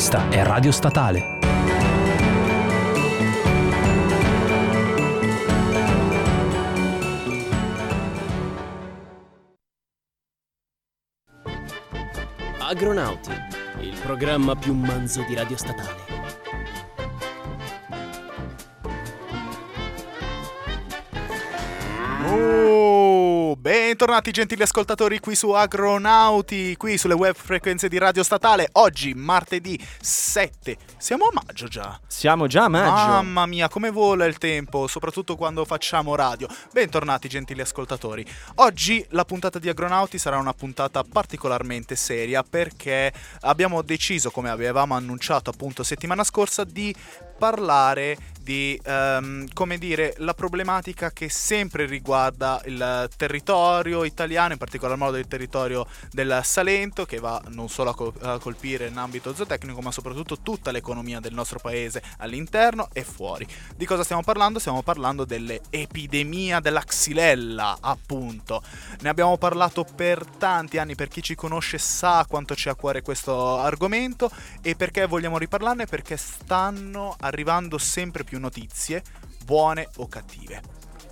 Questa 0.00 0.30
è 0.30 0.42
Radio 0.42 0.72
Statale. 0.72 1.38
Agronauti, 12.60 13.30
il 13.80 13.94
programma 14.02 14.56
più 14.56 14.72
manzo 14.72 15.22
di 15.28 15.34
Radio 15.34 15.58
Statale. 15.58 16.09
Bentornati 24.10 24.40
gentili 24.40 24.62
ascoltatori 24.64 25.20
qui 25.20 25.36
su 25.36 25.50
Agronauti, 25.50 26.74
qui 26.76 26.98
sulle 26.98 27.14
web 27.14 27.32
frequenze 27.32 27.88
di 27.88 27.96
Radio 27.96 28.24
Statale. 28.24 28.68
Oggi, 28.72 29.14
martedì 29.14 29.78
7. 30.00 30.76
Siamo 30.98 31.26
a 31.26 31.30
maggio 31.32 31.68
già. 31.68 31.96
Siamo 32.08 32.48
già 32.48 32.64
a 32.64 32.68
maggio. 32.68 33.06
Mamma 33.06 33.46
mia, 33.46 33.68
come 33.68 33.90
vola 33.90 34.24
il 34.24 34.36
tempo, 34.38 34.88
soprattutto 34.88 35.36
quando 35.36 35.64
facciamo 35.64 36.16
radio. 36.16 36.48
Bentornati 36.72 37.28
gentili 37.28 37.60
ascoltatori. 37.60 38.26
Oggi 38.56 39.06
la 39.10 39.24
puntata 39.24 39.60
di 39.60 39.68
Agronauti 39.68 40.18
sarà 40.18 40.38
una 40.38 40.54
puntata 40.54 41.04
particolarmente 41.04 41.94
seria 41.94 42.42
perché 42.42 43.12
abbiamo 43.42 43.80
deciso, 43.82 44.32
come 44.32 44.50
avevamo 44.50 44.96
annunciato 44.96 45.50
appunto 45.50 45.84
settimana 45.84 46.24
scorsa, 46.24 46.64
di 46.64 46.92
parlare 47.38 48.16
di, 48.42 48.80
ehm, 48.82 49.48
come 49.52 49.78
dire, 49.78 50.14
la 50.18 50.34
problematica 50.34 51.10
che 51.10 51.28
sempre 51.28 51.86
riguarda 51.86 52.60
il 52.64 53.08
territorio 53.16 54.04
italiano, 54.04 54.52
in 54.52 54.58
particolar 54.58 54.96
modo 54.96 55.16
il 55.16 55.28
territorio 55.28 55.86
del 56.10 56.40
Salento, 56.42 57.04
che 57.04 57.18
va 57.18 57.40
non 57.48 57.68
solo 57.68 57.90
a, 57.90 57.94
col- 57.94 58.12
a 58.22 58.38
colpire 58.38 58.86
in 58.86 58.96
ambito 58.96 59.34
zootecnico, 59.34 59.80
ma 59.80 59.92
soprattutto 59.92 60.40
tutta 60.40 60.70
l'economia 60.70 61.20
del 61.20 61.34
nostro 61.34 61.58
paese 61.58 62.02
all'interno 62.18 62.88
e 62.92 63.04
fuori. 63.04 63.46
Di 63.76 63.86
cosa 63.86 64.02
stiamo 64.02 64.22
parlando? 64.22 64.58
Stiamo 64.58 64.82
parlando 64.82 65.24
dell'epidemia 65.24 66.60
della 66.60 66.82
xylella, 66.82 67.78
appunto. 67.80 68.62
Ne 69.00 69.08
abbiamo 69.08 69.36
parlato 69.36 69.84
per 69.84 70.24
tanti 70.26 70.78
anni, 70.78 70.94
per 70.94 71.08
chi 71.08 71.22
ci 71.22 71.34
conosce 71.34 71.78
sa 71.78 72.24
quanto 72.28 72.54
c'è 72.54 72.70
a 72.70 72.74
cuore 72.74 73.02
questo 73.02 73.58
argomento 73.58 74.30
e 74.62 74.74
perché 74.74 75.06
vogliamo 75.06 75.38
riparlarne? 75.38 75.86
Perché 75.86 76.16
stanno 76.16 77.16
arrivando 77.20 77.78
sempre 77.78 78.24
più 78.24 78.39
notizie, 78.40 79.02
buone 79.44 79.88
o 79.96 80.08
cattive. 80.08 80.60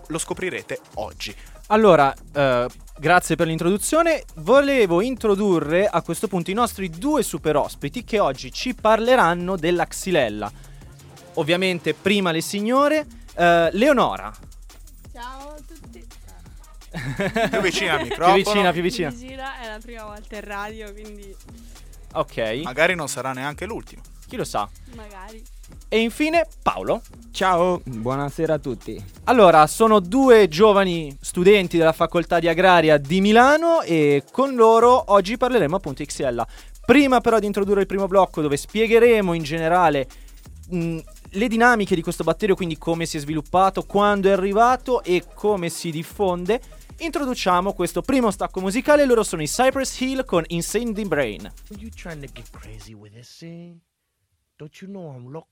Lo 0.09 0.19
scoprirete 0.19 0.81
oggi. 0.95 1.35
Allora, 1.69 2.15
eh, 2.33 2.67
grazie 2.99 3.37
per 3.37 3.47
l'introduzione. 3.47 4.25
Volevo 4.37 5.03
introdurre 5.03 5.87
a 5.87 6.01
questo 6.03 6.27
punto 6.29 6.51
i 6.51 6.55
nostri 6.55 6.89
due 6.89 7.23
super 7.23 7.57
ospiti 7.57 8.05
che 8.05 8.19
oggi 8.19 8.51
ci 8.51 8.75
parleranno 8.75 9.57
della 9.57 9.87
xylella. 9.87 10.51
Ovviamente 11.35 11.93
prima 11.95 12.31
le 12.33 12.41
signore, 12.41 13.07
eh, 13.37 13.69
Leonora. 13.73 14.33
Ciao 15.13 15.51
a 15.51 15.57
tutti. 15.67 16.07
Più 17.51 17.61
vicina 17.61 17.93
al 17.95 18.03
microfono. 18.03 18.35
Più 18.35 18.45
vicina, 18.45 18.73
più 18.73 18.83
vicina. 18.83 19.11
Gira 19.11 19.61
è 19.61 19.69
la 19.69 19.79
prima 19.79 20.05
volta 20.05 20.37
in 20.37 20.41
radio, 20.45 20.91
quindi 20.93 21.37
Ok, 22.15 22.61
Magari 22.65 22.95
non 22.95 23.09
sarà 23.09 23.33
neanche 23.33 23.67
l'ultimo. 23.67 24.01
chi 24.27 24.37
lo 24.37 24.45
sa. 24.45 24.67
magari. 24.95 25.45
E 25.91 26.01
infine 26.01 26.47
Paolo. 26.63 27.01
Ciao, 27.31 27.81
buonasera 27.83 28.55
a 28.55 28.59
tutti. 28.59 29.03
Allora, 29.25 29.67
sono 29.67 30.01
due 30.01 30.47
giovani 30.47 31.17
studenti 31.19 31.79
della 31.79 31.93
facoltà 31.93 32.39
di 32.39 32.47
agraria 32.47 32.99
di 32.99 33.23
Milano 33.23 33.81
e 33.81 34.23
con 34.31 34.55
loro 34.55 35.13
oggi 35.13 35.39
parleremo 35.39 35.77
appunto 35.77 36.03
di 36.03 36.09
Xylella. 36.09 36.47
Prima 36.85 37.21
però 37.21 37.39
di 37.39 37.47
introdurre 37.47 37.81
il 37.81 37.87
primo 37.87 38.07
blocco 38.07 38.43
dove 38.43 38.59
spiegheremo 38.59 39.33
in 39.33 39.43
generale 39.43 40.09
mh, 40.69 40.99
le 41.31 41.49
dinamiche 41.49 41.95
di 41.95 42.03
questo 42.03 42.25
batterio, 42.25 42.55
quindi 42.55 42.77
come 42.77 43.07
si 43.07 43.17
è 43.17 43.21
sviluppato, 43.21 43.85
quando 43.85 44.29
è 44.29 44.33
arrivato 44.33 45.03
e 45.03 45.25
come 45.35 45.71
si 45.71 45.91
diffonde, 45.91 46.61
introduciamo 46.99 47.73
questo 47.73 48.03
primo 48.03 48.31
stacco 48.31 48.61
musicale. 48.61 49.07
Loro 49.07 49.23
sono 49.23 49.43
i 49.43 49.47
Cypress 49.47 50.01
Hill 50.01 50.25
con 50.27 50.45
Insane 50.49 50.93
the 50.93 51.05
Brain. 51.05 51.47
Are 51.47 51.81
you 51.81 51.89
trying 51.95 52.21
to 52.21 52.31
get 52.33 52.51
crazy 52.51 52.93
with 52.93 53.15
this 53.15 53.29
scene? 53.29 53.81
Don't 54.59 54.83
you 54.83 54.89
know 54.89 55.11
I'm 55.11 55.33
lóc 55.33 55.47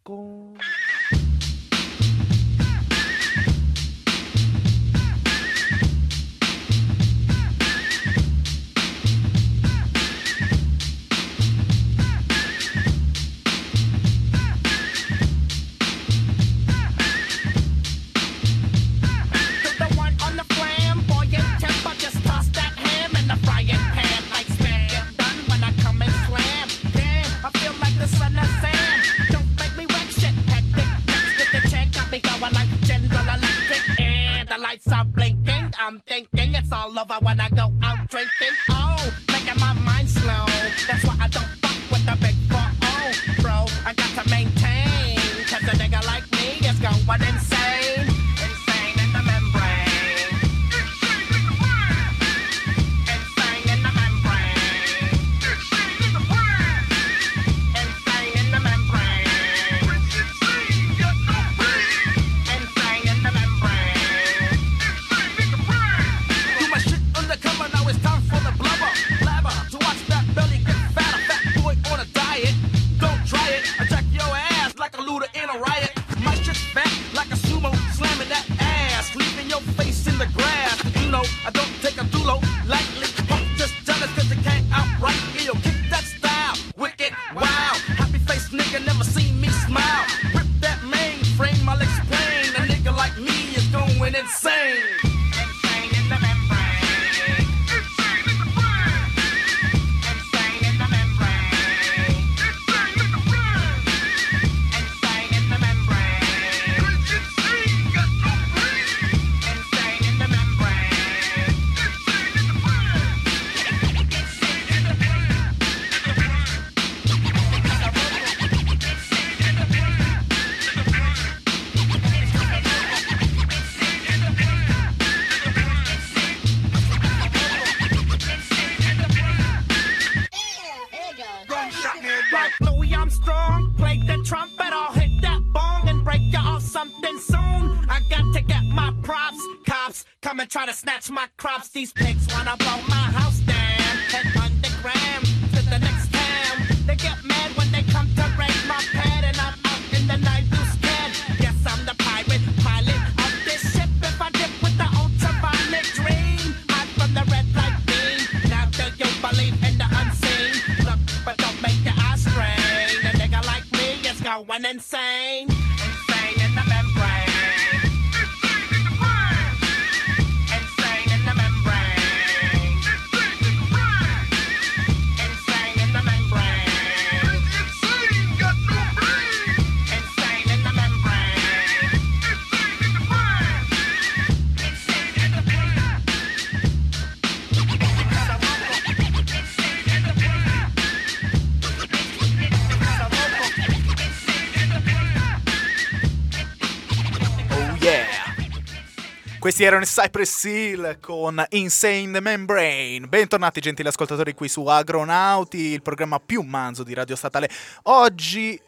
Questi 199.46 199.62
erano 199.62 199.84
i 199.84 199.86
Cypress 199.86 200.42
Hill 200.42 200.98
con 200.98 201.40
Insane 201.50 202.10
the 202.10 202.20
Membrane. 202.20 203.06
Bentornati 203.06 203.60
gentili 203.60 203.86
ascoltatori 203.86 204.34
qui 204.34 204.48
su 204.48 204.66
Agronauti, 204.66 205.58
il 205.68 205.82
programma 205.82 206.18
più 206.18 206.42
manzo 206.42 206.82
di 206.82 206.92
Radio 206.94 207.14
Statale. 207.14 207.48
Oggi, 207.82 208.60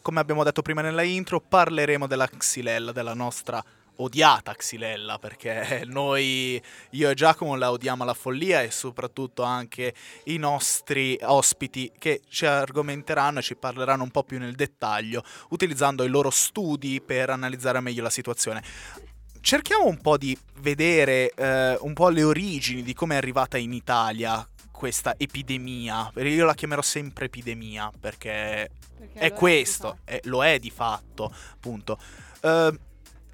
come 0.00 0.20
abbiamo 0.20 0.42
detto 0.42 0.62
prima 0.62 0.80
nella 0.80 1.02
intro, 1.02 1.38
parleremo 1.38 2.06
della 2.06 2.26
Xylella, 2.26 2.92
della 2.92 3.12
nostra 3.12 3.62
odiata 3.96 4.54
Xylella, 4.54 5.18
perché 5.18 5.82
noi, 5.86 6.58
io 6.92 7.10
e 7.10 7.14
Giacomo 7.14 7.54
la 7.54 7.70
odiamo 7.70 8.02
alla 8.02 8.14
follia 8.14 8.62
e 8.62 8.70
soprattutto 8.70 9.42
anche 9.42 9.92
i 10.24 10.38
nostri 10.38 11.18
ospiti 11.20 11.92
che 11.98 12.22
ci 12.30 12.46
argomenteranno 12.46 13.40
e 13.40 13.42
ci 13.42 13.54
parleranno 13.54 14.02
un 14.02 14.10
po' 14.10 14.24
più 14.24 14.38
nel 14.38 14.54
dettaglio, 14.54 15.22
utilizzando 15.50 16.04
i 16.04 16.08
loro 16.08 16.30
studi 16.30 17.02
per 17.02 17.28
analizzare 17.28 17.80
meglio 17.80 18.02
la 18.02 18.08
situazione 18.08 19.10
cerchiamo 19.42 19.84
un 19.84 20.00
po' 20.00 20.16
di 20.16 20.36
vedere 20.60 21.30
eh, 21.34 21.76
un 21.80 21.92
po' 21.92 22.08
le 22.08 22.22
origini 22.22 22.82
di 22.82 22.94
come 22.94 23.14
è 23.14 23.18
arrivata 23.18 23.58
in 23.58 23.72
Italia 23.74 24.46
questa 24.70 25.14
epidemia. 25.18 26.10
Io 26.16 26.44
la 26.46 26.54
chiamerò 26.54 26.80
sempre 26.82 27.26
epidemia 27.26 27.90
perché, 28.00 28.70
Perché 28.98 29.18
è 29.18 29.32
questo, 29.32 29.98
di 30.04 30.12
è- 30.14 30.20
lo 30.24 30.42
è 30.44 30.58
di 30.58 30.70
fatto, 30.70 31.32
appunto. 31.52 31.98
Eh, 32.40 32.78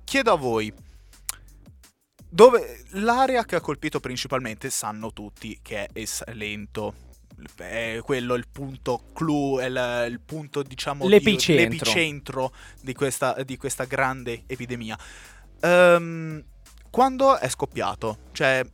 chiedo 0.05 0.33
a 0.33 0.37
voi. 0.37 0.73
Dove 2.31 2.85
l'area 2.91 3.45
che 3.45 3.57
ha 3.57 3.61
colpito 3.61 4.01
principalmente 4.01 4.69
sanno 4.71 5.13
tutti 5.13 5.59
che 5.63 5.89
è 5.93 6.05
Salento. 6.05 7.07
È 7.55 8.01
quello 8.03 8.35
il 8.35 8.47
punto 8.51 9.05
clou, 9.15 9.59
è 9.61 9.67
il, 9.67 10.11
il 10.11 10.21
punto 10.21 10.63
diciamo 10.63 11.05
di- 11.05 11.11
L'epicentro. 11.11 11.63
l'epicentro 11.63 12.53
di 12.83 12.93
questa, 12.93 13.43
di 13.45 13.57
questa 13.57 13.85
grande 13.85 14.43
epidemia. 14.47 14.99
Ehm, 15.61 16.45
quando 16.91 17.39
è 17.39 17.49
scoppiato? 17.49 18.19
Cioè, 18.33 18.65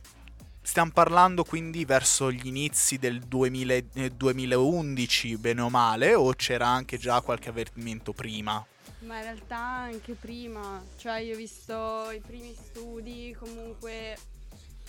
stiamo 0.61 0.91
parlando 0.91 1.43
quindi 1.43 1.85
verso 1.85 2.31
gli 2.31 2.47
inizi 2.47 2.97
del 2.97 3.19
2000 3.19 3.73
eh, 3.93 4.09
2011, 4.09 5.37
bene 5.37 5.61
o 5.61 5.69
male, 5.69 6.13
o 6.15 6.31
c'era 6.33 6.67
anche 6.67 6.97
già 6.97 7.21
qualche 7.21 7.49
avvertimento 7.49 8.13
prima? 8.13 8.65
Ma 8.99 9.17
in 9.17 9.23
realtà 9.23 9.57
anche 9.57 10.13
prima, 10.13 10.83
cioè 10.97 11.19
io 11.19 11.35
ho 11.35 11.37
visto 11.37 12.09
i 12.11 12.19
primi 12.19 12.55
studi, 12.55 13.35
comunque 13.37 14.17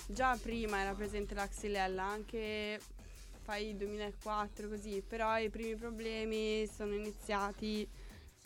già 0.06 0.38
prima 0.40 0.80
era 0.80 0.94
presente 0.94 1.34
la 1.34 1.46
xylella, 1.46 2.02
anche 2.04 2.80
fai 3.42 3.76
2004 3.76 4.68
così, 4.68 5.02
però 5.06 5.38
i 5.38 5.50
primi 5.50 5.76
problemi 5.76 6.66
sono 6.74 6.94
iniziati 6.94 7.86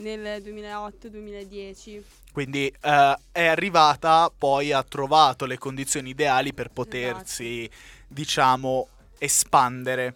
nel 0.01 0.43
2008-2010. 0.43 2.03
Quindi 2.33 2.73
eh, 2.81 3.19
è 3.33 3.47
arrivata, 3.47 4.31
poi 4.37 4.73
ha 4.73 4.83
trovato 4.83 5.47
le 5.47 5.59
condizioni 5.59 6.11
ideali 6.11 6.53
per 6.53 6.71
potersi, 6.71 7.69
diciamo, 8.07 8.89
espandere. 9.19 10.15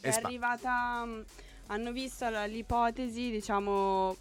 È 0.00 0.08
Espa- 0.08 0.26
arrivata, 0.26 1.04
mh, 1.04 1.24
hanno 1.66 1.92
visto 1.92 2.26
l'ipotesi, 2.46 3.30
diciamo, 3.30 4.16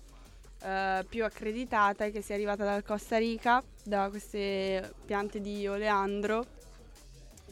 eh, 0.62 1.06
più 1.08 1.24
accreditata 1.24 2.10
che 2.10 2.22
sia 2.22 2.36
arrivata 2.36 2.66
dal 2.66 2.84
Costa 2.84 3.18
Rica, 3.18 3.64
da 3.84 4.10
queste 4.10 4.94
piante 5.06 5.40
di 5.40 5.66
oleandro, 5.68 6.46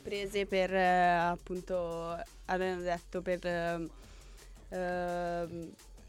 prese 0.03 0.45
per, 0.45 0.73
eh, 0.73 1.07
appunto, 1.07 2.21
avevano 2.45 2.81
detto 2.81 3.21
per... 3.21 3.89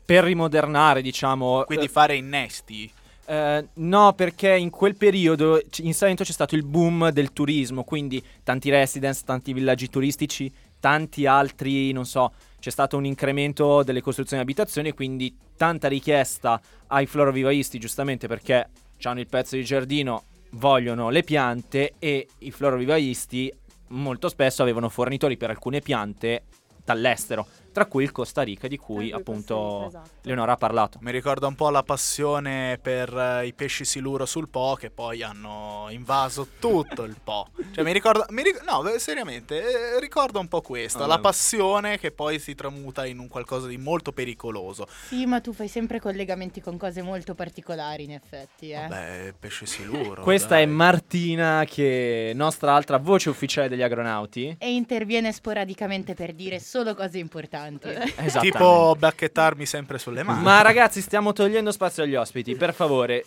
Per 0.08 0.24
rimodernare, 0.24 1.02
diciamo. 1.02 1.64
Quindi 1.66 1.84
eh, 1.84 1.88
fare 1.90 2.16
innesti. 2.16 2.90
Eh, 3.26 3.68
no, 3.74 4.14
perché 4.14 4.56
in 4.56 4.70
quel 4.70 4.96
periodo 4.96 5.60
in 5.80 5.92
Salento 5.92 6.24
c'è 6.24 6.32
stato 6.32 6.54
il 6.54 6.64
boom 6.64 7.10
del 7.10 7.34
turismo, 7.34 7.84
quindi 7.84 8.24
tanti 8.42 8.70
residence, 8.70 9.20
tanti 9.26 9.52
villaggi 9.52 9.90
turistici, 9.90 10.50
tanti 10.80 11.26
altri, 11.26 11.92
non 11.92 12.06
so, 12.06 12.32
c'è 12.58 12.70
stato 12.70 12.96
un 12.96 13.04
incremento 13.04 13.82
delle 13.82 14.00
costruzioni 14.00 14.42
di 14.42 14.50
abitazioni 14.50 14.92
quindi 14.92 15.36
tanta 15.58 15.88
richiesta 15.88 16.58
ai 16.86 17.04
florovivaisti, 17.04 17.78
giustamente 17.78 18.28
perché 18.28 18.66
hanno 19.02 19.20
il 19.20 19.26
pezzo 19.26 19.56
di 19.56 19.64
giardino, 19.64 20.22
vogliono 20.52 21.10
le 21.10 21.22
piante 21.22 21.96
e 21.98 22.28
i 22.38 22.50
florovivaisti 22.50 23.52
molto 23.88 24.30
spesso 24.30 24.62
avevano 24.62 24.88
fornitori 24.88 25.36
per 25.36 25.50
alcune 25.50 25.80
piante 25.80 26.44
dall'estero, 26.82 27.46
tra 27.72 27.87
cui 27.87 28.02
il 28.04 28.12
Costa 28.12 28.42
Rica 28.42 28.66
di 28.68 28.76
cui 28.76 29.12
appunto 29.12 29.84
Rica, 29.84 29.98
esatto. 30.00 30.10
Leonora 30.22 30.52
ha 30.52 30.56
parlato. 30.56 30.98
Mi 31.02 31.10
ricorda 31.12 31.46
un 31.46 31.54
po' 31.54 31.70
la 31.70 31.82
passione 31.82 32.78
per 32.80 33.16
eh, 33.16 33.46
i 33.46 33.52
pesci 33.54 33.84
siluro 33.84 34.26
sul 34.26 34.48
Po 34.48 34.76
che 34.78 34.90
poi 34.90 35.22
hanno 35.22 35.87
invaso 35.90 36.48
tutto 36.58 37.04
il 37.04 37.16
Po. 37.22 37.48
Cioè 37.72 37.84
mi 37.84 37.92
ricorda, 37.92 38.26
mi 38.30 38.42
ric- 38.42 38.62
no, 38.64 38.82
beh, 38.82 38.98
seriamente, 38.98 39.94
eh, 39.96 40.00
ricorda 40.00 40.38
un 40.38 40.48
po' 40.48 40.60
questo, 40.60 41.04
Ah, 41.04 41.06
la 41.06 41.16
beh. 41.16 41.22
passione 41.22 41.98
che 41.98 42.10
poi 42.10 42.38
si 42.38 42.54
tramuta 42.54 43.06
in 43.06 43.18
un 43.18 43.28
qualcosa 43.28 43.66
di 43.66 43.76
molto 43.76 44.12
pericoloso. 44.12 44.87
Sì, 45.06 45.26
ma 45.26 45.40
tu 45.40 45.52
fai 45.52 45.68
sempre 45.68 46.00
collegamenti 46.00 46.60
con 46.60 46.76
cose 46.76 47.02
molto 47.02 47.34
particolari, 47.34 48.04
in 48.04 48.12
effetti, 48.12 48.70
eh. 48.70 48.80
Vabbè, 48.88 49.34
pesce 49.38 49.66
siluro. 49.66 50.22
Questa 50.22 50.54
dai. 50.54 50.62
è 50.62 50.66
Martina, 50.66 51.64
che 51.66 52.30
è 52.30 52.32
nostra 52.34 52.75
altra 52.75 52.96
voce 52.98 53.28
ufficiale 53.28 53.68
degli 53.68 53.82
agronauti. 53.82 54.56
E 54.58 54.75
interviene 54.75 55.32
sporadicamente 55.32 56.14
per 56.14 56.32
dire 56.32 56.58
solo 56.60 56.94
cose 56.94 57.18
importanti. 57.18 57.56
Esattamente. 57.66 58.40
Tipo 58.40 58.96
bacchettarmi 58.98 59.66
sempre 59.66 59.98
sulle 59.98 60.22
mani. 60.22 60.42
Ma 60.42 60.62
ragazzi, 60.62 61.00
stiamo 61.00 61.32
togliendo 61.32 61.72
spazio 61.72 62.02
agli 62.02 62.14
ospiti. 62.14 62.54
Per 62.56 62.72
favore, 62.72 63.24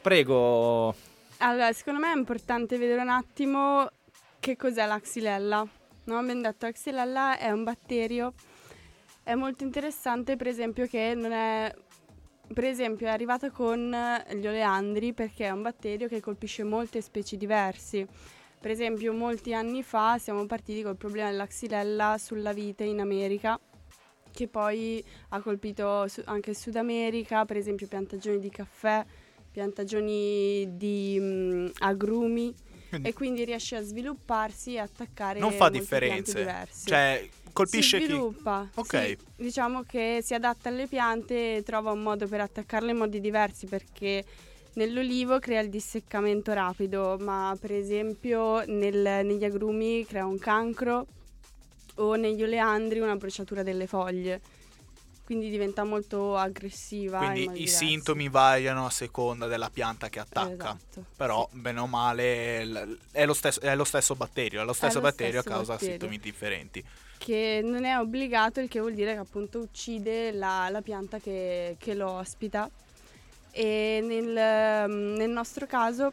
prego. 0.00 0.94
Allora, 1.38 1.72
secondo 1.72 2.00
me 2.00 2.12
è 2.12 2.16
importante 2.16 2.78
vedere 2.78 3.00
un 3.02 3.10
attimo 3.10 3.90
che 4.40 4.56
cos'è 4.56 4.86
la 4.86 5.00
xylella. 5.00 5.66
No? 6.04 6.18
Abbiamo 6.18 6.40
detto 6.40 6.66
la 6.66 6.72
xylella 6.72 7.38
è 7.38 7.50
un 7.50 7.64
batterio. 7.64 8.32
È 9.22 9.34
molto 9.34 9.64
interessante, 9.64 10.36
per 10.36 10.46
esempio, 10.46 10.86
che 10.86 11.14
non 11.14 11.32
è. 11.32 11.74
Per 12.52 12.64
esempio, 12.64 13.08
è 13.08 13.10
arrivata 13.10 13.50
con 13.50 13.92
gli 14.34 14.46
oleandri 14.46 15.12
perché 15.12 15.46
è 15.46 15.50
un 15.50 15.62
batterio 15.62 16.06
che 16.06 16.20
colpisce 16.20 16.62
molte 16.62 17.00
specie 17.00 17.36
diverse. 17.36 18.06
Per 18.66 18.74
esempio, 18.74 19.12
molti 19.12 19.54
anni 19.54 19.84
fa 19.84 20.18
siamo 20.18 20.44
partiti 20.44 20.82
col 20.82 20.96
problema 20.96 21.30
della 21.30 21.46
xylella 21.46 22.16
sulla 22.18 22.52
vite 22.52 22.82
in 22.82 22.98
America, 22.98 23.56
che 24.32 24.48
poi 24.48 25.00
ha 25.28 25.40
colpito 25.40 26.04
anche 26.24 26.50
il 26.50 26.56
Sud 26.56 26.74
America, 26.74 27.44
per 27.44 27.58
esempio 27.58 27.86
piantagioni 27.86 28.40
di 28.40 28.50
caffè, 28.50 29.06
piantagioni 29.52 30.76
di 30.76 31.16
mm, 31.16 31.66
agrumi 31.78 32.52
Quindi 32.88 33.08
e 33.08 33.12
quindi 33.12 33.44
riesce 33.44 33.76
a 33.76 33.82
svilupparsi 33.82 34.74
e 34.74 34.78
attaccare 34.80 35.38
non 35.38 35.52
fa 35.52 35.68
differenze. 35.68 36.66
Cioè, 36.86 37.28
colpisce 37.52 37.98
si 37.98 38.04
chi? 38.04 38.10
sviluppa. 38.10 38.68
Ok. 38.74 39.06
sì. 39.06 39.18
diciamo 39.36 39.84
che 39.84 40.18
si 40.24 40.34
adatta 40.34 40.70
alle 40.70 40.88
piante 40.88 41.58
e 41.58 41.62
trova 41.62 41.92
un 41.92 42.02
modo 42.02 42.26
per 42.26 42.40
attaccarle 42.40 42.90
in 42.90 42.96
modi 42.96 43.20
diversi 43.20 43.66
perché 43.66 44.24
nell'olivo 44.76 45.38
crea 45.38 45.60
il 45.60 45.68
disseccamento 45.68 46.52
rapido, 46.52 47.16
ma 47.20 47.56
per 47.60 47.72
esempio 47.72 48.64
nel- 48.66 49.24
negli 49.24 49.44
agrumi 49.44 50.06
crea 50.06 50.24
un 50.24 50.38
cancro 50.38 51.06
o 51.96 52.14
negli 52.14 52.42
oleandri 52.42 53.00
una 53.00 53.16
bruciatura 53.16 53.62
delle 53.62 53.86
foglie. 53.86 54.40
Quindi 55.24 55.50
diventa 55.50 55.82
molto 55.82 56.36
aggressiva. 56.36 57.18
in 57.24 57.32
Quindi 57.32 57.62
i 57.62 57.66
sintomi 57.66 58.28
variano 58.28 58.86
a 58.86 58.90
seconda 58.90 59.48
della 59.48 59.70
pianta 59.70 60.08
che 60.08 60.20
attacca. 60.20 60.76
Esatto, 60.76 61.04
Però, 61.16 61.48
sì. 61.50 61.58
bene 61.58 61.80
o 61.80 61.88
male, 61.88 62.98
è 63.10 63.26
lo, 63.26 63.34
stesso, 63.34 63.60
è 63.60 63.74
lo 63.74 63.82
stesso 63.82 64.14
batterio. 64.14 64.60
È 64.62 64.64
lo 64.64 64.72
stesso 64.72 64.98
lo 64.98 65.00
batterio 65.00 65.40
stesso 65.40 65.56
causa 65.56 65.72
batterio. 65.72 65.98
sintomi 65.98 66.18
differenti. 66.20 66.84
che 67.18 67.60
non 67.64 67.84
è 67.84 67.98
obbligato, 67.98 68.60
il 68.60 68.68
che 68.68 68.78
vuol 68.78 68.94
dire 68.94 69.14
che 69.14 69.18
appunto 69.18 69.58
uccide 69.58 70.30
la, 70.30 70.68
la 70.70 70.80
pianta 70.80 71.18
che, 71.18 71.74
che 71.76 71.94
lo 71.94 72.08
ospita. 72.10 72.70
E 73.58 74.00
nel, 74.02 74.90
nel 74.90 75.30
nostro 75.30 75.64
caso 75.64 76.12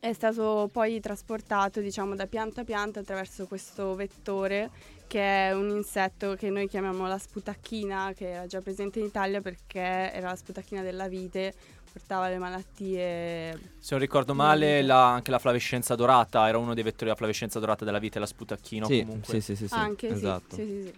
è 0.00 0.12
stato 0.12 0.68
poi 0.72 0.98
trasportato 0.98 1.78
diciamo 1.80 2.16
da 2.16 2.26
pianta 2.26 2.62
a 2.62 2.64
pianta 2.64 2.98
attraverso 2.98 3.46
questo 3.46 3.94
vettore 3.94 4.68
che 5.06 5.20
è 5.48 5.52
un 5.52 5.68
insetto 5.68 6.34
che 6.34 6.50
noi 6.50 6.66
chiamiamo 6.68 7.06
la 7.06 7.16
sputacchina, 7.16 8.12
che 8.14 8.30
era 8.32 8.46
già 8.46 8.60
presente 8.60 8.98
in 8.98 9.04
Italia 9.04 9.40
perché 9.40 9.78
era 9.80 10.30
la 10.30 10.36
sputacchina 10.36 10.82
della 10.82 11.06
vite, 11.06 11.54
portava 11.92 12.28
le 12.28 12.38
malattie. 12.38 13.52
Se 13.78 13.88
non 13.92 14.00
ricordo 14.00 14.34
male, 14.34 14.82
la- 14.82 15.12
anche 15.12 15.30
la 15.30 15.38
flavescenza 15.38 15.94
dorata 15.94 16.48
era 16.48 16.58
uno 16.58 16.74
dei 16.74 16.82
vettori 16.82 17.04
della 17.04 17.14
flavescenza 17.16 17.60
dorata 17.60 17.84
della 17.84 18.00
vite 18.00 18.18
la 18.18 18.26
sputacchino 18.26 18.86
Sì, 18.86 18.98
comunque. 18.98 19.34
sì, 19.34 19.40
sì, 19.40 19.54
sì, 19.54 19.68
sì, 19.68 19.74
Anche 19.74 20.08
sì, 20.08 20.14
esatto. 20.14 20.56
sì, 20.56 20.64
sì, 20.66 20.82
sì. 20.82 20.94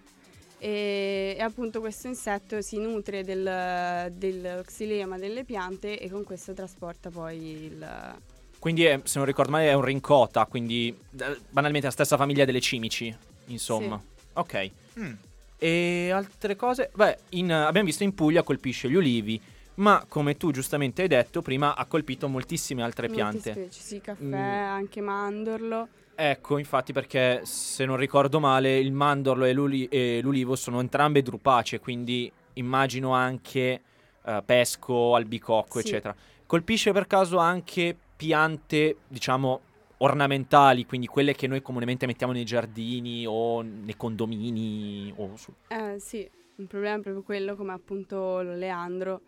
E, 0.62 1.34
e 1.38 1.42
appunto 1.42 1.80
questo 1.80 2.06
insetto 2.06 2.60
si 2.60 2.78
nutre 2.78 3.24
del, 3.24 4.12
del 4.12 4.62
xilema 4.66 5.18
delle 5.18 5.44
piante 5.44 5.98
e 5.98 6.10
con 6.10 6.22
questo 6.22 6.52
trasporta 6.52 7.08
poi 7.10 7.38
il... 7.64 8.18
Quindi, 8.58 8.84
è- 8.84 9.00
se 9.04 9.16
non 9.16 9.26
ricordo 9.26 9.52
male, 9.52 9.68
è 9.70 9.72
un 9.72 9.82
rincota, 9.84 10.44
quindi 10.44 10.88
eh, 11.18 11.38
banalmente 11.48 11.86
la 11.86 11.92
stessa 11.92 12.18
famiglia 12.18 12.44
delle 12.44 12.60
cimici, 12.60 13.14
insomma. 13.46 13.98
Ok. 14.34 14.70
Mm. 14.98 15.12
E 15.56 16.10
altre 16.12 16.56
cose? 16.56 16.90
Beh, 16.94 17.16
in- 17.30 17.50
abbiamo 17.52 17.86
visto 17.86 18.02
in 18.04 18.14
Puglia 18.14 18.42
colpisce 18.42 18.90
gli 18.90 18.94
ulivi, 18.96 19.40
ma 19.76 20.04
come 20.06 20.36
tu 20.36 20.50
giustamente 20.50 21.00
hai 21.00 21.08
detto, 21.08 21.40
prima 21.40 21.74
ha 21.74 21.86
colpito 21.86 22.28
moltissime 22.28 22.82
altre 22.82 23.06
molte 23.08 23.22
piante. 23.22 23.50
specie, 23.52 23.80
sì, 23.80 24.00
caffè, 24.02 24.22
Mm. 24.22 24.34
anche 24.34 25.00
mandorlo. 25.00 25.88
Ecco, 26.22 26.58
infatti, 26.58 26.92
perché 26.92 27.40
se 27.44 27.86
non 27.86 27.96
ricordo 27.96 28.40
male, 28.40 28.76
il 28.76 28.92
mandorlo 28.92 29.46
e, 29.46 29.54
l'uli- 29.54 29.86
e 29.86 30.20
l'ulivo 30.22 30.54
sono 30.54 30.80
entrambe 30.80 31.22
drupacee, 31.22 31.80
quindi 31.80 32.30
immagino 32.54 33.12
anche 33.14 33.80
eh, 34.22 34.42
pesco, 34.44 35.14
albicocco, 35.14 35.78
Sì. 35.80 35.86
eccetera. 35.88 36.14
Colpisce 36.44 36.92
per 36.92 37.06
caso 37.06 37.38
anche 37.38 37.96
piante, 38.16 38.98
diciamo, 39.08 39.60
ornamentali, 39.98 40.84
quindi 40.84 41.06
quelle 41.06 41.34
che 41.34 41.46
noi 41.46 41.62
comunemente 41.62 42.04
mettiamo 42.04 42.34
nei 42.34 42.44
giardini 42.44 43.24
o 43.26 43.62
nei 43.62 43.96
condomini 43.96 45.10
o 45.16 45.36
su- 45.36 45.54
Eh 45.68 45.96
sì, 46.00 46.28
il 46.56 46.66
problema 46.66 46.96
è 46.98 47.00
proprio 47.00 47.22
quello 47.22 47.56
come 47.56 47.72
appunto 47.72 48.42
l'oleandro 48.42 49.20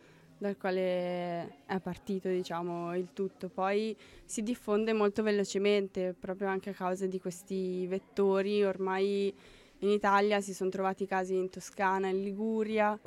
dal 0.42 0.56
quale 0.58 1.60
è 1.66 1.78
partito 1.80 2.28
diciamo 2.28 2.96
il 2.96 3.10
tutto. 3.12 3.48
Poi 3.48 3.96
si 4.24 4.42
diffonde 4.42 4.92
molto 4.92 5.22
velocemente 5.22 6.14
proprio 6.18 6.48
anche 6.48 6.70
a 6.70 6.72
causa 6.72 7.06
di 7.06 7.20
questi 7.20 7.86
vettori. 7.86 8.64
Ormai 8.64 9.32
in 9.78 9.88
Italia 9.88 10.40
si 10.40 10.52
sono 10.52 10.68
trovati 10.68 11.06
casi 11.06 11.36
in 11.36 11.48
Toscana, 11.48 12.08
in 12.08 12.24
Liguria. 12.24 12.98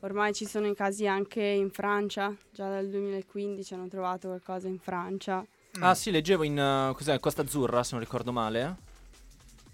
Ormai 0.00 0.32
ci 0.32 0.46
sono 0.46 0.68
i 0.68 0.74
casi 0.76 1.08
anche 1.08 1.42
in 1.42 1.70
Francia, 1.70 2.32
già 2.52 2.68
dal 2.68 2.88
2015 2.88 3.74
hanno 3.74 3.88
trovato 3.88 4.28
qualcosa 4.28 4.68
in 4.68 4.78
Francia. 4.78 5.44
Ah 5.80 5.96
sì, 5.96 6.12
leggevo 6.12 6.44
in 6.44 6.92
cos'è, 6.94 7.18
Costa 7.18 7.42
Azzurra, 7.42 7.82
se 7.82 7.90
non 7.96 8.00
ricordo 8.04 8.30
male. 8.30 8.62
eh? 8.62 8.86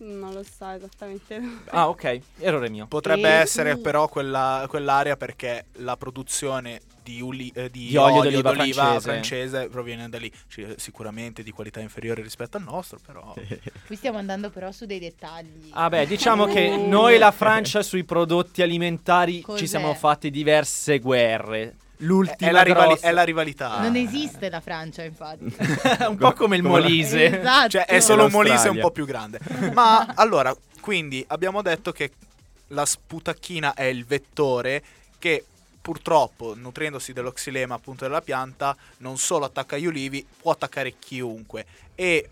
Non 0.06 0.32
lo 0.32 0.42
so 0.42 0.66
esattamente. 0.70 1.40
Ah, 1.66 1.90
ok, 1.90 2.20
errore 2.38 2.70
mio. 2.70 2.87
Potrebbe 2.87 3.28
E- 3.28 3.40
essere 3.42 3.76
però 3.76 4.08
quella, 4.08 4.64
quell'area 4.68 5.16
perché 5.18 5.66
la 5.75 5.96
produzione 5.99 6.80
di, 7.04 7.20
uli- 7.20 7.52
eh, 7.54 7.70
di 7.70 7.88
Di 7.88 7.96
olio 7.96 8.16
olio, 8.20 8.30
d'oliva 8.30 8.52
d'oliva, 8.54 8.82
francese. 8.82 9.00
francese 9.08 9.68
proviene 9.68 10.08
da 10.08 10.18
lì. 10.18 10.32
Ci- 10.49 10.75
sicuramente 10.76 11.42
di 11.42 11.50
qualità 11.52 11.78
inferiore 11.80 12.23
rispetto 12.23 12.56
al 12.56 12.62
nostro, 12.64 12.99
però... 13.04 13.34
Qui 13.87 13.94
stiamo 13.94 14.18
andando 14.18 14.50
però 14.50 14.73
su 14.73 14.87
dei 14.87 14.99
dettagli. 14.99 15.70
Ah 15.73 15.88
beh, 15.88 16.06
diciamo 16.06 16.46
che 16.46 16.76
noi 16.76 17.18
la 17.18 17.30
Francia 17.30 17.82
sui 17.82 18.04
prodotti 18.04 18.62
alimentari 18.62 19.42
Cos'è? 19.42 19.58
ci 19.58 19.66
siamo 19.66 19.94
fatti 19.94 20.30
diverse 20.30 20.99
guerre. 20.99 21.76
L'ultima 21.99 22.50
È 22.50 22.52
la, 22.52 22.62
rivali- 22.62 22.99
è 23.00 23.12
la 23.12 23.23
rivalità. 23.23 23.80
Non 23.80 23.94
esiste 23.94 24.50
la 24.50 24.61
Francia, 24.61 25.04
infatti. 25.04 25.44
un 26.08 26.16
po' 26.16 26.32
come 26.32 26.56
il 26.56 26.62
Molise. 26.62 27.38
esatto. 27.38 27.68
Cioè, 27.68 27.84
è 27.84 28.00
solo 28.00 28.25
un. 28.25 28.30
Molise 28.32 28.68
un 28.68 28.78
po' 28.80 28.90
più 28.90 29.04
grande. 29.06 29.38
Ma 29.73 30.06
allora, 30.16 30.54
quindi 30.80 31.25
abbiamo 31.28 31.62
detto 31.62 31.92
che 31.92 32.11
la 32.68 32.84
sputacchina 32.84 33.75
è 33.75 33.84
il 33.84 34.04
vettore 34.04 34.82
che 35.18 35.44
purtroppo, 35.85 36.55
nutrendosi 36.57 37.12
dello 37.12 37.31
xilema 37.31 37.75
appunto 37.75 38.05
della 38.07 38.23
pianta, 38.23 38.75
non 38.99 39.19
solo 39.19 39.45
attacca 39.45 39.76
gli 39.76 39.85
ulivi, 39.85 40.26
può 40.41 40.53
attaccare 40.53 40.95
chiunque. 40.99 41.67
E 41.95 42.26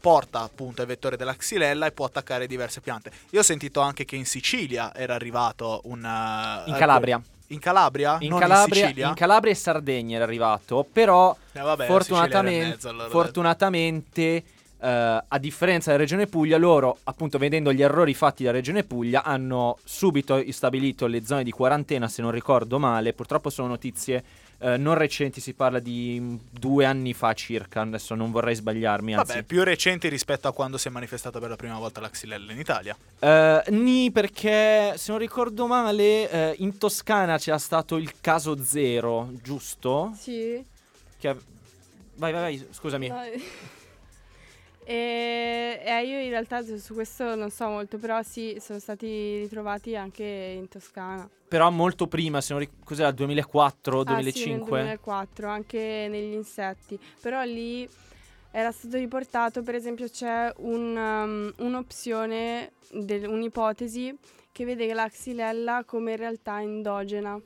porta 0.00 0.42
appunto 0.42 0.80
il 0.80 0.86
vettore 0.86 1.16
della 1.16 1.34
xylella 1.34 1.86
e 1.86 1.90
può 1.90 2.04
attaccare 2.06 2.46
diverse 2.46 2.80
piante. 2.80 3.10
Io 3.30 3.40
ho 3.40 3.42
sentito 3.42 3.80
anche 3.80 4.04
che 4.04 4.14
in 4.14 4.24
Sicilia 4.24 4.94
era 4.94 5.14
arrivato 5.16 5.80
un... 5.86 6.04
eh, 6.04 6.70
In 6.70 6.76
Calabria. 6.76 7.20
In 7.48 7.58
Calabria? 7.58 8.16
In 8.20 8.38
Calabria, 8.38 8.62
in 8.82 8.86
Sicilia? 8.86 9.08
in 9.08 9.14
Calabria 9.14 9.52
e 9.52 9.56
Sardegna 9.56 10.14
era 10.14 10.24
arrivato, 10.24 10.86
però 10.90 11.36
Eh, 11.52 11.58
vabbè, 11.60 11.86
fortunatamente, 11.86 12.68
mezzo, 12.68 12.88
allora. 12.88 13.08
fortunatamente 13.08 14.44
eh, 14.80 15.24
a 15.26 15.38
differenza 15.38 15.90
della 15.90 16.02
Regione 16.02 16.26
Puglia, 16.26 16.56
loro 16.56 16.98
appunto 17.04 17.38
vedendo 17.38 17.72
gli 17.72 17.82
errori 17.82 18.14
fatti 18.14 18.44
dalla 18.44 18.56
Regione 18.56 18.84
Puglia 18.84 19.22
hanno 19.22 19.78
subito 19.84 20.42
stabilito 20.50 21.06
le 21.06 21.24
zone 21.24 21.44
di 21.44 21.50
quarantena, 21.50 22.08
se 22.08 22.22
non 22.22 22.30
ricordo 22.30 22.78
male, 22.78 23.12
purtroppo 23.12 23.50
sono 23.50 23.68
notizie 23.68 24.24
eh, 24.62 24.76
non 24.76 24.94
recenti, 24.94 25.40
si 25.40 25.54
parla 25.54 25.78
di 25.78 26.38
due 26.50 26.84
anni 26.84 27.14
fa 27.14 27.32
circa, 27.32 27.80
adesso 27.80 28.14
non 28.14 28.30
vorrei 28.30 28.54
sbagliarmi, 28.54 29.14
anzi. 29.14 29.32
Vabbè, 29.32 29.42
più 29.44 29.64
recenti 29.64 30.08
rispetto 30.08 30.48
a 30.48 30.52
quando 30.52 30.76
si 30.76 30.88
è 30.88 30.90
manifestata 30.90 31.38
per 31.38 31.48
la 31.48 31.56
prima 31.56 31.78
volta 31.78 32.00
la 32.00 32.10
xylella 32.10 32.52
in 32.52 32.58
Italia. 32.58 32.96
Eh, 33.18 33.62
ni 33.68 34.10
perché 34.10 34.94
se 34.96 35.10
non 35.12 35.18
ricordo 35.18 35.66
male 35.66 36.30
eh, 36.30 36.54
in 36.58 36.76
Toscana 36.76 37.38
c'era 37.38 37.58
stato 37.58 37.96
il 37.96 38.20
caso 38.20 38.62
zero, 38.62 39.30
giusto? 39.42 40.12
Sì. 40.14 40.62
Che 41.18 41.36
Vai, 42.20 42.32
vai, 42.32 42.40
vai, 42.42 42.66
scusami. 42.70 43.08
No, 43.08 43.16
E, 44.90 45.80
e 45.84 46.04
io 46.04 46.18
in 46.18 46.30
realtà 46.30 46.64
su 46.64 46.94
questo 46.94 47.36
non 47.36 47.50
so 47.50 47.68
molto, 47.68 47.96
però 47.96 48.22
sì, 48.22 48.56
sono 48.58 48.80
stati 48.80 49.38
ritrovati 49.38 49.94
anche 49.94 50.24
in 50.24 50.66
Toscana. 50.68 51.30
Però 51.46 51.70
molto 51.70 52.08
prima, 52.08 52.40
se 52.40 52.54
non 52.54 52.62
ricordo, 52.62 52.84
cos'era, 52.84 53.12
2004, 53.12 54.00
Ah, 54.00 54.04
sì, 54.04 54.12
nel 54.14 54.22
2005? 54.32 54.78
2004, 54.80 55.48
anche 55.48 56.06
negli 56.10 56.32
insetti. 56.32 56.98
Però 57.20 57.40
lì 57.44 57.88
era 58.50 58.72
stato 58.72 58.96
riportato, 58.96 59.62
per 59.62 59.76
esempio, 59.76 60.08
c'è 60.08 60.52
un, 60.56 60.96
um, 60.96 61.52
un'opzione, 61.64 62.72
del- 62.90 63.28
un'ipotesi 63.28 64.18
che 64.50 64.64
vede 64.64 64.92
la 64.92 65.08
xylella 65.08 65.84
come 65.86 66.10
in 66.10 66.16
realtà 66.16 66.60
endogena 66.60 67.40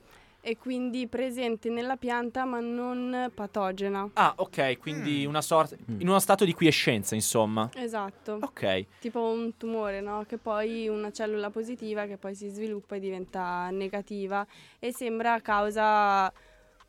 e 0.47 0.59
quindi 0.59 1.07
presente 1.09 1.71
nella 1.71 1.97
pianta 1.97 2.45
ma 2.45 2.61
non 2.61 3.31
patogena. 3.35 4.09
Ah, 4.13 4.35
ok, 4.37 4.79
quindi 4.79 5.25
Mm. 5.25 5.29
una 5.31 5.41
sorta... 5.41 5.75
in 5.87 6.07
uno 6.07 6.19
stato 6.21 6.45
di 6.45 6.53
quiescenza, 6.53 7.15
insomma. 7.15 7.71
Esatto. 7.75 8.39
Ok. 8.43 8.85
Tipo 9.01 9.21
un 9.31 9.57
tumore, 9.57 10.03
no? 10.03 10.25
Che 10.29 10.37
poi 10.37 10.87
una 10.89 11.11
cellula 11.11 11.49
positiva 11.49 12.05
che 12.05 12.19
poi 12.19 12.35
si 12.35 12.49
sviluppa 12.51 12.97
e 12.97 13.01
diventa 13.01 13.71
negativa 13.71 14.47
e 14.79 14.93
sembra 14.93 15.33
a 15.33 15.41
causa, 15.41 16.31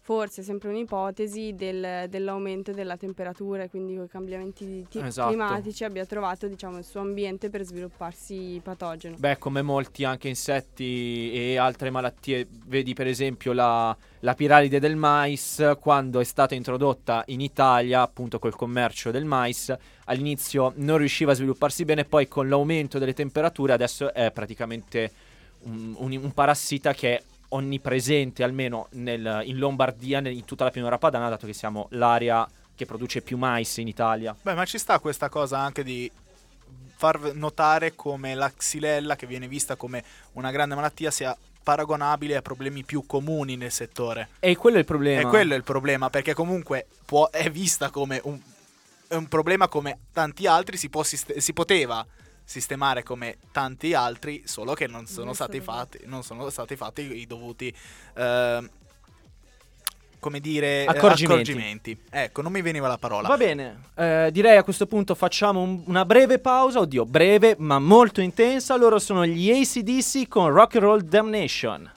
forse 0.06 0.44
sempre 0.44 0.70
un'ipotesi, 0.70 1.56
del- 1.56 2.06
dell'aumento 2.10 2.72
della 2.72 2.96
temperatura 2.96 3.64
e 3.64 3.70
quindi 3.72 3.96
con 3.96 4.04
i 4.04 4.08
cambiamenti 4.08 4.86
ti- 4.88 5.00
Esatto. 5.00 5.30
climatici 5.30 5.84
abbia 5.84 6.06
trovato 6.06 6.48
diciamo, 6.48 6.78
il 6.78 6.84
suo 6.84 7.00
ambiente 7.02 7.50
per 7.50 7.64
svilupparsi 7.64 8.62
patogeno. 8.64 9.16
Beh, 9.18 9.40
come 9.40 9.64
molti 9.64 10.04
anche 10.04 10.28
insetti 10.28 11.32
e 11.34 11.58
altre 11.58 11.90
malattie, 11.90 12.48
vedi 12.68 12.94
per 12.94 13.08
esempio 13.08 13.52
la, 13.52 13.98
la 14.20 14.34
piralide 14.36 14.78
del 14.80 14.96
mais, 14.96 15.74
quando 15.80 16.20
è 16.20 16.24
stata 16.24 16.54
introdotta 16.54 17.24
in 17.30 17.42
Italia, 17.42 18.02
appunto 18.02 18.38
col 18.38 18.56
commercio 18.56 19.10
del 19.10 19.26
mais, 19.26 19.76
all'inizio 20.06 20.72
non 20.76 21.00
riusciva 21.00 21.32
a 21.32 21.36
svilupparsi 21.36 21.84
bene, 21.84 22.06
poi 22.06 22.28
con 22.28 22.48
l'aumento 22.48 23.00
delle 23.00 23.14
temperature 23.16 23.74
adesso 23.74 24.14
è 24.14 24.30
praticamente 24.32 25.12
un, 25.64 25.96
un- 25.98 26.16
un 26.22 26.32
parassita 26.32 26.94
che 26.94 27.18
è 27.18 27.22
onnipresente, 27.50 28.44
almeno 28.44 28.88
nel- 28.92 29.42
in 29.46 29.58
Lombardia, 29.58 30.20
nel- 30.20 30.36
in 30.36 30.46
tutta 30.46 30.64
la 30.64 30.72
pianura 30.72 30.98
padana, 30.98 31.30
dato 31.30 31.46
che 31.46 31.54
siamo 31.54 31.88
l'area 31.92 32.48
che 32.76 32.86
produce 32.86 33.22
più 33.22 33.38
mais 33.38 33.78
in 33.78 33.88
Italia. 33.88 34.36
Beh, 34.42 34.54
ma 34.54 34.66
ci 34.66 34.78
sta 34.78 35.00
questa 35.00 35.30
cosa 35.30 35.60
anche 35.60 35.84
di 35.84 36.12
far 36.98 37.34
notare 37.34 37.96
come 37.96 38.36
la 38.36 38.52
xylella, 38.52 39.16
che 39.16 39.28
viene 39.28 39.48
vista 39.48 39.76
come 39.76 40.04
una 40.34 40.52
grande 40.52 40.76
malattia, 40.76 41.12
sia 41.12 41.36
paragonabile 41.64 42.36
a 42.36 42.42
problemi 42.42 42.84
più 42.84 43.06
comuni 43.06 43.56
nel 43.56 43.72
settore. 43.72 44.30
E 44.40 44.56
quello 44.56 44.78
è 44.78 44.80
il 44.80 44.86
problema. 44.86 45.22
E 45.22 45.26
quello 45.26 45.54
è 45.54 45.58
il 45.58 45.64
problema, 45.64 46.10
perché 46.10 46.34
comunque 46.34 46.86
può- 47.06 47.30
è 47.30 47.50
vista 47.50 47.90
come 47.90 48.20
un, 48.24 48.40
è 49.08 49.16
un 49.16 49.28
problema 49.28 49.68
come 49.68 50.00
tanti 50.14 50.46
altri, 50.48 50.78
si, 50.78 50.90
può 50.90 51.04
sist- 51.04 51.38
si 51.38 51.54
poteva 51.54 52.06
sistemare 52.46 53.04
come 53.04 53.38
tanti 53.52 53.94
altri, 53.94 54.44
solo 54.46 54.74
che 54.74 54.88
non 54.88 55.08
sono, 55.08 55.26
Non 55.26 55.34
stati, 55.36 55.60
fatti, 55.60 56.00
non 56.06 56.24
sono 56.24 56.50
stati 56.50 56.76
fatti 56.76 57.02
i 57.20 57.26
dovuti... 57.28 57.74
ehm, 58.16 58.70
come 60.20 60.40
dire 60.40 60.84
eh, 60.84 60.88
Accorgimenti. 60.88 61.52
accorgimenti. 61.52 62.02
Ecco, 62.10 62.42
non 62.42 62.52
mi 62.52 62.64
veniva 62.64 62.88
la 62.88 62.98
parola. 62.98 63.28
Va 63.28 63.38
bene, 63.38 63.82
eh, 63.96 64.30
direi 64.32 64.58
a 64.58 64.64
questo 64.64 64.88
punto 64.88 65.14
facciamo 65.14 65.62
un- 65.62 65.84
una 65.86 66.04
breve 66.04 66.40
pausa, 66.40 66.80
oddio, 66.80 67.06
breve 67.06 67.56
ma 67.60 67.78
molto 67.78 68.22
intensa. 68.22 68.76
Loro 68.76 68.98
sono 68.98 69.24
gli 69.24 69.52
ACDC 69.52 70.28
con 70.28 70.50
Rock 70.52 70.76
and 70.78 70.84
Roll 70.84 71.02
Damnation. 71.02 71.92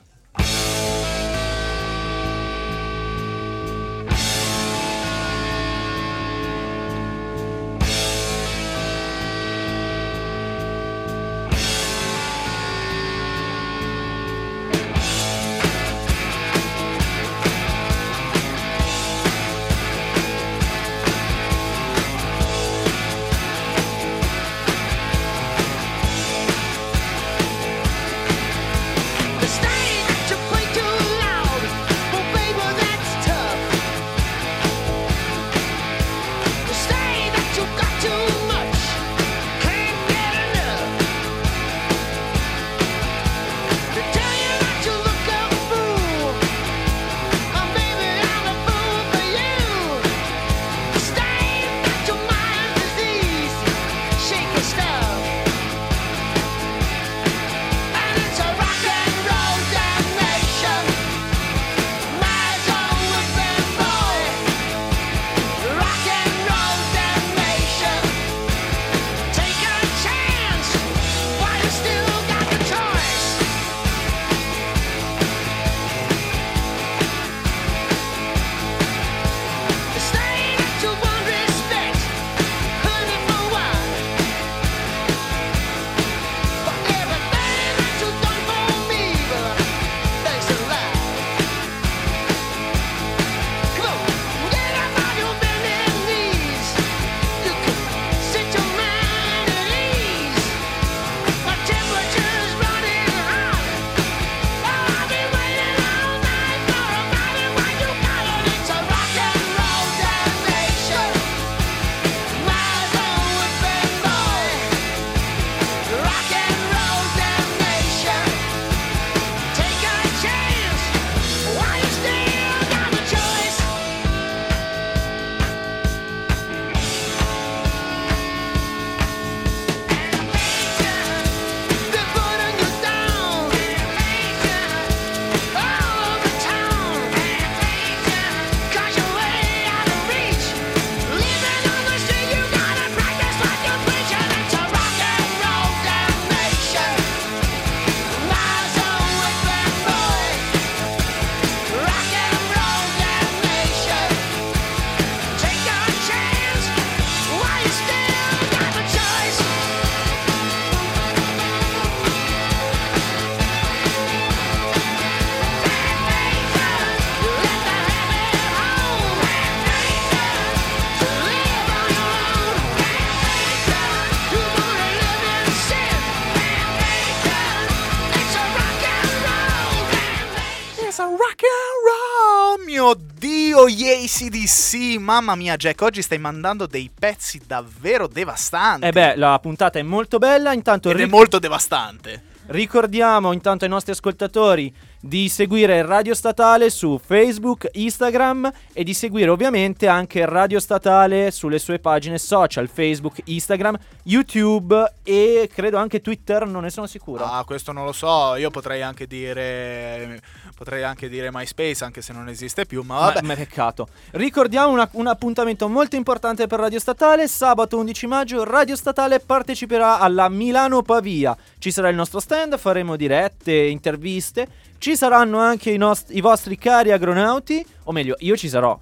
ACDC! 184.13 184.97
Mamma 184.97 185.35
mia, 185.35 185.55
Jack, 185.55 185.79
oggi 185.83 186.01
stai 186.01 186.17
mandando 186.17 186.65
dei 186.65 186.89
pezzi 186.97 187.39
davvero 187.45 188.07
devastanti. 188.07 188.87
Eh 188.87 188.91
beh, 188.91 189.15
la 189.15 189.37
puntata 189.39 189.77
è 189.77 189.83
molto 189.83 190.17
bella, 190.17 190.51
intanto 190.51 190.89
Ed 190.89 190.95
è 190.95 191.01
ric- 191.01 191.11
molto 191.11 191.37
devastante. 191.37 192.23
ricordiamo 192.47 193.31
intanto 193.33 193.65
ai 193.65 193.69
nostri 193.69 193.91
ascoltatori 193.91 194.73
di 195.01 195.29
seguire 195.29 195.81
Radio 195.85 196.13
Statale 196.13 196.69
su 196.69 196.99
Facebook, 197.03 197.69
Instagram 197.73 198.51
e 198.73 198.83
di 198.83 198.93
seguire 198.93 199.29
ovviamente 199.29 199.87
anche 199.87 200.25
Radio 200.25 200.59
Statale 200.59 201.31
sulle 201.31 201.57
sue 201.59 201.79
pagine 201.79 202.17
social, 202.17 202.67
Facebook, 202.67 203.21
Instagram, 203.25 203.77
YouTube 204.03 204.93
e 205.03 205.49
credo 205.53 205.77
anche 205.77 206.01
Twitter, 206.01 206.45
non 206.45 206.63
ne 206.63 206.69
sono 206.69 206.85
sicuro. 206.87 207.23
Ah, 207.23 207.43
questo 207.45 207.71
non 207.71 207.85
lo 207.85 207.93
so. 207.93 208.35
Io 208.35 208.49
potrei 208.49 208.81
anche 208.81 209.07
dire. 209.07 210.21
Potrei 210.59 210.83
anche 210.83 211.07
dire 211.07 211.29
MySpace, 211.31 211.85
anche 211.85 212.01
se 212.01 212.11
non 212.11 212.27
esiste 212.27 212.65
più. 212.65 212.81
Ma 212.83 212.95
Ma, 212.95 213.05
vabbè. 213.13 213.21
ma 213.21 213.33
peccato. 213.35 213.87
Ricordiamo 214.11 214.73
una- 214.73 214.89
un 214.93 215.07
appuntamento 215.07 215.69
molto 215.69 215.95
importante 215.95 216.47
per 216.47 216.59
Radio 216.59 216.79
Statale. 216.79 217.29
Sabato 217.29 217.77
11 217.77 218.07
maggio 218.07 218.43
Radio 218.43 218.75
Statale 218.75 219.21
parteciperà 219.21 219.99
alla 219.99 220.27
Milano 220.27 220.81
Pavia. 220.81 221.37
Ci 221.57 221.71
sarà 221.71 221.87
il 221.87 221.95
nostro 221.95 222.19
stand, 222.19 222.57
faremo 222.57 222.97
dirette, 222.97 223.53
interviste. 223.53 224.47
Ci 224.79 224.95
saranno 224.95 225.39
anche 225.39 225.71
i, 225.71 225.77
nost- 225.77 226.09
i 226.15 226.21
vostri 226.21 226.57
cari 226.57 226.93
agronauti. 226.93 227.65
O 227.83 227.91
meglio, 227.91 228.15
io 228.19 228.37
ci 228.37 228.47
sarò. 228.47 228.79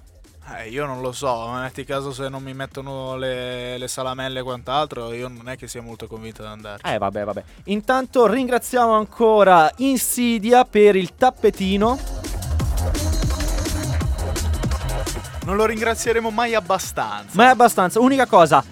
Eh, 0.56 0.68
io 0.68 0.86
non 0.86 1.00
lo 1.00 1.10
so. 1.10 1.48
Metti 1.48 1.84
caso 1.84 2.12
se 2.12 2.28
non 2.28 2.40
mi 2.40 2.54
mettono 2.54 3.16
le, 3.16 3.76
le 3.76 3.88
salamelle 3.88 4.38
e 4.38 4.42
quant'altro. 4.44 5.12
Io 5.12 5.26
non 5.26 5.48
è 5.48 5.56
che 5.56 5.66
sia 5.66 5.82
molto 5.82 6.06
convinto 6.06 6.42
ad 6.42 6.50
andare. 6.50 6.82
Eh, 6.84 6.98
vabbè, 6.98 7.24
vabbè. 7.24 7.42
Intanto 7.64 8.28
ringraziamo 8.28 8.92
ancora 8.92 9.68
Insidia 9.78 10.64
per 10.64 10.94
il 10.94 11.16
tappetino. 11.16 11.98
Non 15.46 15.56
lo 15.56 15.64
ringrazieremo 15.64 16.30
mai 16.30 16.54
abbastanza. 16.54 17.32
Ma 17.32 17.46
è 17.46 17.48
abbastanza. 17.48 17.98
Unica 17.98 18.26
cosa, 18.26 18.62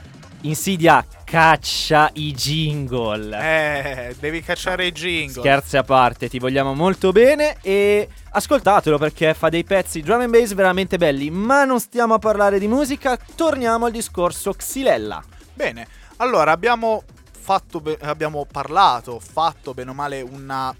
Insidia 0.42 1.04
caccia 1.26 2.08
i 2.14 2.32
jingle. 2.32 3.36
Eh, 3.36 4.16
devi 4.20 4.42
cacciare 4.42 4.86
i 4.86 4.92
jingle. 4.92 5.40
Scherzi 5.42 5.76
a 5.76 5.82
parte, 5.82 6.28
ti 6.28 6.38
vogliamo 6.38 6.72
molto 6.72 7.10
bene 7.10 7.56
e 7.62 8.08
ascoltatelo 8.30 8.96
perché 8.96 9.34
fa 9.34 9.48
dei 9.48 9.64
pezzi 9.64 10.02
drum 10.02 10.20
and 10.20 10.30
bass 10.30 10.54
veramente 10.54 10.98
belli. 10.98 11.28
Ma 11.30 11.64
non 11.64 11.80
stiamo 11.80 12.14
a 12.14 12.18
parlare 12.18 12.60
di 12.60 12.68
musica, 12.68 13.18
torniamo 13.34 13.86
al 13.86 13.92
discorso 13.92 14.52
Xylella. 14.52 15.22
Bene, 15.52 15.88
allora 16.18 16.52
abbiamo 16.52 17.02
fatto, 17.32 17.80
be- 17.80 17.98
abbiamo 18.02 18.46
parlato, 18.48 19.18
fatto 19.18 19.74
bene 19.74 19.90
o 19.90 19.94
male 19.94 20.20
una 20.20 20.74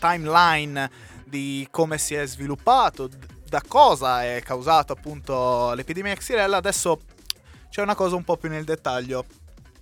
timeline 0.00 0.90
di 1.24 1.68
come 1.70 1.98
si 1.98 2.14
è 2.14 2.26
sviluppato, 2.26 3.08
da 3.48 3.62
cosa 3.66 4.24
è 4.24 4.42
causato 4.42 4.92
appunto 4.92 5.72
l'epidemia 5.74 6.16
Xylella. 6.16 6.56
Adesso 6.56 7.00
c'è 7.70 7.80
una 7.80 7.94
cosa 7.94 8.16
un 8.16 8.24
po' 8.24 8.36
più 8.36 8.48
nel 8.48 8.64
dettaglio, 8.64 9.24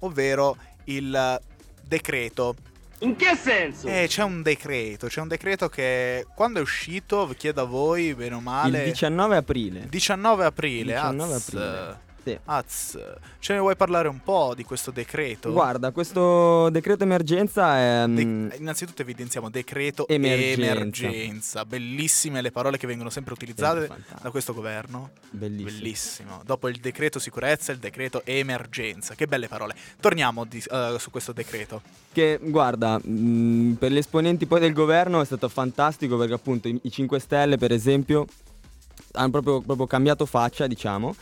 ovvero 0.00 0.56
il 0.84 1.40
decreto. 1.82 2.54
In 3.00 3.16
che 3.16 3.34
senso? 3.34 3.86
Eh, 3.88 4.06
c'è 4.08 4.22
un 4.22 4.42
decreto, 4.42 5.06
c'è 5.06 5.20
un 5.20 5.28
decreto 5.28 5.68
che 5.68 6.26
quando 6.34 6.58
è 6.58 6.62
uscito, 6.62 7.26
vi 7.26 7.34
chiedo 7.34 7.62
a 7.62 7.64
voi, 7.64 8.14
bene 8.14 8.34
o 8.34 8.40
male... 8.40 8.78
Il 8.78 8.84
19 8.84 9.36
aprile. 9.36 9.86
19 9.88 10.44
aprile, 10.44 10.92
19 10.92 11.34
az, 11.34 11.42
aprile. 11.42 12.00
Sì. 12.22 12.38
az. 12.44 12.98
Ce 13.38 13.52
ne 13.54 13.58
vuoi 13.60 13.76
parlare 13.76 14.08
un 14.08 14.20
po' 14.22 14.52
di 14.54 14.62
questo 14.64 14.90
decreto? 14.90 15.50
Guarda, 15.52 15.90
questo 15.90 16.68
decreto 16.70 17.04
emergenza 17.04 17.76
è... 17.78 18.04
De- 18.08 18.24
mm, 18.24 18.48
innanzitutto 18.58 19.02
evidenziamo 19.02 19.48
decreto 19.48 20.06
Emergenza. 20.06 20.70
emergenza. 21.06 21.64
Bellissime 21.64 22.42
le 22.42 22.50
parole 22.50 22.76
che 22.76 22.86
vengono 22.86 23.08
sempre 23.10 23.32
utilizzate 23.32 23.86
fantastico. 23.86 24.18
da 24.22 24.30
questo 24.30 24.52
governo. 24.54 25.10
Bellissimo. 25.30 25.70
Bellissimo. 25.78 26.42
Dopo 26.44 26.68
il 26.68 26.76
decreto 26.76 27.18
sicurezza, 27.18 27.72
il 27.72 27.78
decreto 27.78 28.22
emergenza. 28.24 29.14
Che 29.14 29.26
belle 29.26 29.48
parole. 29.48 29.74
Torniamo 30.00 30.44
di- 30.44 30.62
eh, 30.70 30.96
su 30.98 31.10
questo 31.10 31.32
decreto. 31.32 31.80
Che 32.12 32.38
guarda, 32.42 32.98
mh, 33.02 33.76
per 33.78 33.92
gli 33.92 33.96
esponenti 33.96 34.46
poi 34.46 34.60
del 34.60 34.72
governo 34.72 35.20
è 35.20 35.24
stato 35.24 35.48
fantastico 35.48 36.16
perché 36.18 36.34
appunto 36.34 36.68
i, 36.68 36.78
i 36.82 36.90
5 36.90 37.18
Stelle 37.18 37.56
per 37.56 37.72
esempio 37.72 38.26
hanno 39.12 39.30
proprio, 39.30 39.60
proprio 39.60 39.86
cambiato 39.86 40.26
faccia, 40.26 40.66
diciamo. 40.66 41.14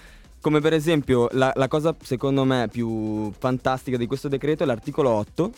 Come 0.48 0.60
per 0.62 0.72
esempio 0.72 1.28
la, 1.32 1.52
la 1.56 1.68
cosa 1.68 1.94
secondo 2.02 2.42
me 2.42 2.68
più 2.72 3.30
fantastica 3.38 3.98
di 3.98 4.06
questo 4.06 4.28
decreto 4.28 4.62
è 4.62 4.66
l'articolo 4.66 5.10
8. 5.10 5.52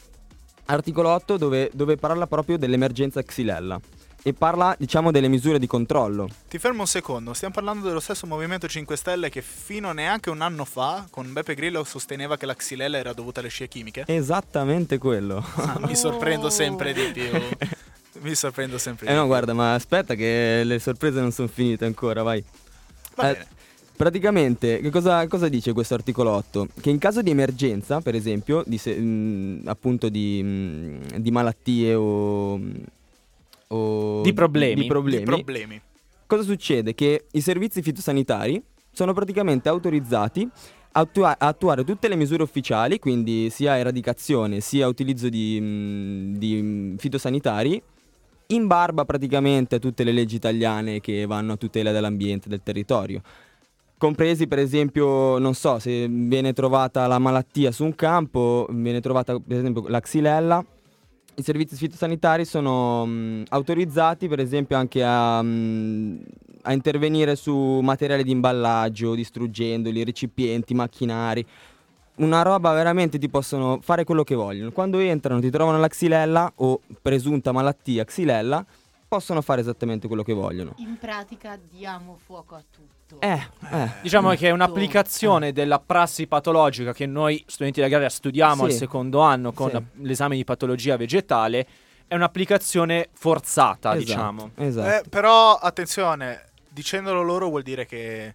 Articolo 0.65 1.11
8 1.11 1.37
dove, 1.37 1.71
dove 1.73 1.95
parla 1.97 2.27
proprio 2.27 2.59
dell'emergenza 2.59 3.23
Xylella 3.23 3.81
e 4.21 4.33
parla 4.33 4.75
diciamo 4.77 5.13
delle 5.13 5.29
misure 5.29 5.61
di 5.61 5.69
controllo. 5.69 6.29
Ti 6.49 6.59
fermo 6.59 6.81
un 6.81 6.87
secondo. 6.89 7.35
Stiamo 7.35 7.55
parlando 7.55 7.87
dello 7.87 8.01
stesso 8.01 8.27
Movimento 8.27 8.67
5 8.67 8.97
Stelle 8.97 9.31
che 9.31 9.43
fino 9.43 9.91
a 9.91 9.93
neanche 9.93 10.29
un 10.29 10.41
anno 10.41 10.65
fa, 10.65 11.07
con 11.09 11.33
Beppe 11.33 11.55
Grillo, 11.55 11.85
sosteneva 11.85 12.37
che 12.37 12.47
la 12.47 12.57
xylella 12.57 12.99
era 12.99 13.13
dovuta 13.13 13.39
alle 13.39 13.49
scie 13.49 13.69
chimiche. 13.69 14.03
Esattamente 14.09 14.99
quello. 14.99 15.37
Ah, 15.55 15.79
mi 15.87 15.95
sorprendo 15.95 16.51
sempre 16.51 16.93
di 16.93 17.13
più. 17.13 17.31
Mi 18.23 18.35
sorprendo 18.35 18.77
sempre 18.77 19.07
di 19.07 19.13
Eh 19.13 19.15
no, 19.15 19.21
più. 19.21 19.29
guarda, 19.31 19.53
ma 19.55 19.73
aspetta 19.75 20.17
che 20.17 20.63
le 20.65 20.81
sorprese 20.81 21.21
non 21.21 21.31
sono 21.31 21.47
finite 21.47 21.85
ancora, 21.85 22.25
vai. 22.25 22.45
Va 23.15 23.31
Eh, 23.31 23.33
bene. 23.35 23.47
Praticamente, 24.05 24.81
che 24.81 24.89
cosa, 24.89 25.27
cosa 25.27 25.51
dice 25.51 25.75
questo 25.75 25.93
articolo 25.93 26.31
8? 26.31 26.69
Che 26.81 26.89
in 26.89 26.97
caso 26.97 27.21
di 27.21 27.29
emergenza, 27.29 28.01
per 28.01 28.15
esempio, 28.15 28.63
di 28.67 28.79
se- 28.79 28.99
mh, 28.99 29.65
appunto 29.67 30.09
di, 30.09 30.43
mh, 30.43 31.19
di 31.19 31.31
malattie 31.31 31.93
o, 31.93 32.59
o 33.69 34.23
Di 34.23 34.33
problemi. 34.33 34.81
di 34.81 34.87
problemi, 34.87 35.19
Di 35.19 35.31
problemi. 35.31 35.81
cosa 36.25 36.43
succede? 36.43 36.95
Che 36.95 37.27
i 37.31 37.41
servizi 37.43 37.83
fitosanitari 37.83 38.63
sono 38.91 39.13
praticamente 39.13 39.69
autorizzati 39.69 40.49
a 40.93 41.01
attua- 41.01 41.37
a 41.39 41.49
attuare 41.49 41.85
tutte 41.85 42.09
le 42.09 42.17
misure 42.17 42.43
ufficiali, 42.43 42.99
quindi 42.99 43.51
sia 43.51 43.77
eradicazione 43.77 44.61
sia 44.61 44.89
utilizzo 44.89 45.29
di, 45.29 45.61
mh, 45.61 46.39
di, 46.39 46.63
mh, 46.63 46.97
fitosanitari, 46.97 47.83
in 48.47 48.67
barba 48.67 49.05
praticamente 49.05 49.75
a 49.75 49.79
tutte 49.79 50.05
le 50.05 50.13
leggi 50.13 50.37
italiane 50.37 51.01
che 51.01 51.27
vanno 51.27 51.53
a 51.53 51.57
tutela 51.59 51.93
dell'ambiente 51.93 52.47
e 52.47 52.49
del 52.49 52.63
territorio. 52.63 53.21
Compresi 54.01 54.47
per 54.47 54.59
esempio, 54.59 55.37
non 55.37 55.53
so, 55.53 55.79
se 55.79 56.09
viene 56.09 56.55
trovata 56.55 57.07
la 57.07 57.19
malattia 57.19 57.71
su 57.71 57.85
un 57.85 57.95
campo, 57.95 58.67
viene 58.71 58.99
trovata 59.03 59.39
per 59.39 59.59
esempio 59.59 59.85
la 59.89 60.01
xylella, 60.01 60.65
i 61.35 61.43
servizi 61.43 61.77
fitosanitari 61.77 62.47
sono 62.47 63.05
mh, 63.05 63.43
autorizzati 63.51 64.27
per 64.27 64.41
esempio 64.41 64.79
anche 64.79 65.05
a, 65.05 65.43
mh, 65.43 66.19
a 66.63 66.73
intervenire 66.73 67.37
su 67.37 67.55
materiali 67.55 68.25
di 68.25 68.31
imballaggio, 68.31 69.15
distruggendoli, 69.15 70.03
recipienti, 70.03 70.73
macchinari. 70.73 71.45
Una 72.21 72.41
roba 72.41 72.73
veramente 72.73 73.19
ti 73.19 73.29
possono 73.29 73.81
fare 73.83 74.05
quello 74.05 74.25
che 74.25 74.35
vogliono. 74.35 74.73
Quando 74.73 74.99
entrano, 74.99 75.41
ti 75.41 75.51
trovano 75.51 75.79
la 75.79 75.89
xylella 75.89 76.51
o 76.57 76.81
presunta 77.03 77.53
malattia 77.53 78.07
xylella, 78.07 78.65
possono 79.11 79.43
fare 79.43 79.61
esattamente 79.61 80.07
quello 80.07 80.23
che 80.23 80.33
vogliono. 80.33 80.75
In 80.77 80.97
pratica 80.97 81.59
diamo 81.61 82.17
fuoco 82.25 82.55
a 82.55 82.63
tutto. 82.71 83.21
Eh, 83.21 83.45
eh. 83.73 83.91
Diciamo 84.03 84.31
che 84.35 84.47
è 84.47 84.51
un'applicazione 84.53 85.53
della 85.53 85.81
prassi 85.81 86.29
patologica 86.29 86.93
che 86.93 87.07
noi 87.07 87.43
studenti 87.49 87.81
dell'agraria 87.81 88.09
studiamo 88.09 88.63
al 88.63 88.71
Sì. 88.71 88.77
secondo 88.79 89.19
anno 89.19 89.51
con 89.51 89.71
Sì. 89.73 90.03
l'esame 90.03 90.37
di 90.37 90.45
patologia 90.45 90.97
vegetale. 90.97 91.67
È 92.07 92.15
un'applicazione 92.15 93.09
forzata, 93.13 93.97
Esatto, 93.97 93.99
diciamo. 93.99 94.51
Esatto. 94.55 95.05
Eh, 95.05 95.09
però 95.09 95.57
attenzione, 95.57 96.45
dicendolo 96.69 97.23
loro 97.23 97.49
vuol 97.49 97.63
dire 97.63 97.87
che 97.87 98.35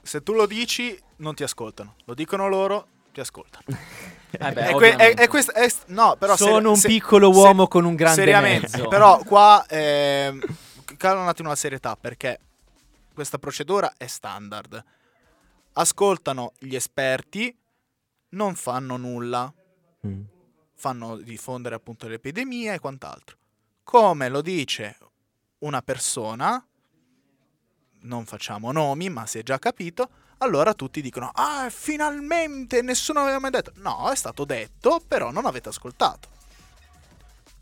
se 0.00 0.22
tu 0.22 0.32
lo 0.32 0.46
dici 0.46 0.98
non 1.16 1.34
ti 1.34 1.42
ascoltano. 1.42 1.96
Lo 2.06 2.14
dicono 2.14 2.48
loro, 2.48 2.86
ti 3.12 3.20
ascoltano. 3.20 3.64
Eh 4.30 4.52
beh, 4.52 4.66
è, 4.66 4.74
que- 4.74 4.96
è- 4.96 5.14
è 5.14 5.28
quest- 5.28 5.52
è 5.52 5.68
st- 5.68 5.86
no, 5.88 6.16
però 6.18 6.36
Sono 6.36 6.54
seri- 6.56 6.66
un 6.66 6.76
se- 6.76 6.88
piccolo 6.88 7.32
se- 7.32 7.38
uomo 7.38 7.68
con 7.68 7.84
un 7.84 7.94
grande 7.94 8.22
seriamente, 8.22 8.68
mezzo. 8.72 8.88
Però 8.88 9.18
qua 9.24 9.64
ehm, 9.68 10.40
cala 10.96 11.20
un 11.20 11.28
attimo 11.28 11.48
la 11.48 11.54
serietà 11.56 11.96
perché 11.96 12.40
questa 13.14 13.38
procedura 13.38 13.92
è 13.96 14.06
standard. 14.06 14.82
Ascoltano 15.74 16.52
gli 16.58 16.74
esperti, 16.74 17.54
non 18.30 18.54
fanno 18.54 18.96
nulla, 18.96 19.52
Mm. 20.06 20.22
fanno 20.74 21.16
diffondere 21.16 21.74
appunto 21.74 22.06
l'epidemia 22.08 22.72
e 22.74 22.78
quant'altro. 22.78 23.36
Come 23.82 24.28
lo 24.28 24.40
dice 24.42 24.96
una 25.60 25.80
persona, 25.82 26.64
non 28.02 28.24
facciamo 28.26 28.70
nomi, 28.72 29.08
ma 29.08 29.26
si 29.26 29.38
è 29.38 29.42
già 29.42 29.58
capito, 29.58 30.08
allora 30.38 30.74
tutti 30.74 31.00
dicono: 31.00 31.30
Ah, 31.34 31.68
finalmente 31.70 32.82
nessuno 32.82 33.20
aveva 33.20 33.38
mai 33.38 33.50
detto. 33.50 33.72
No, 33.76 34.10
è 34.10 34.16
stato 34.16 34.44
detto, 34.44 35.00
però 35.06 35.30
non 35.30 35.46
avete 35.46 35.68
ascoltato. 35.68 36.28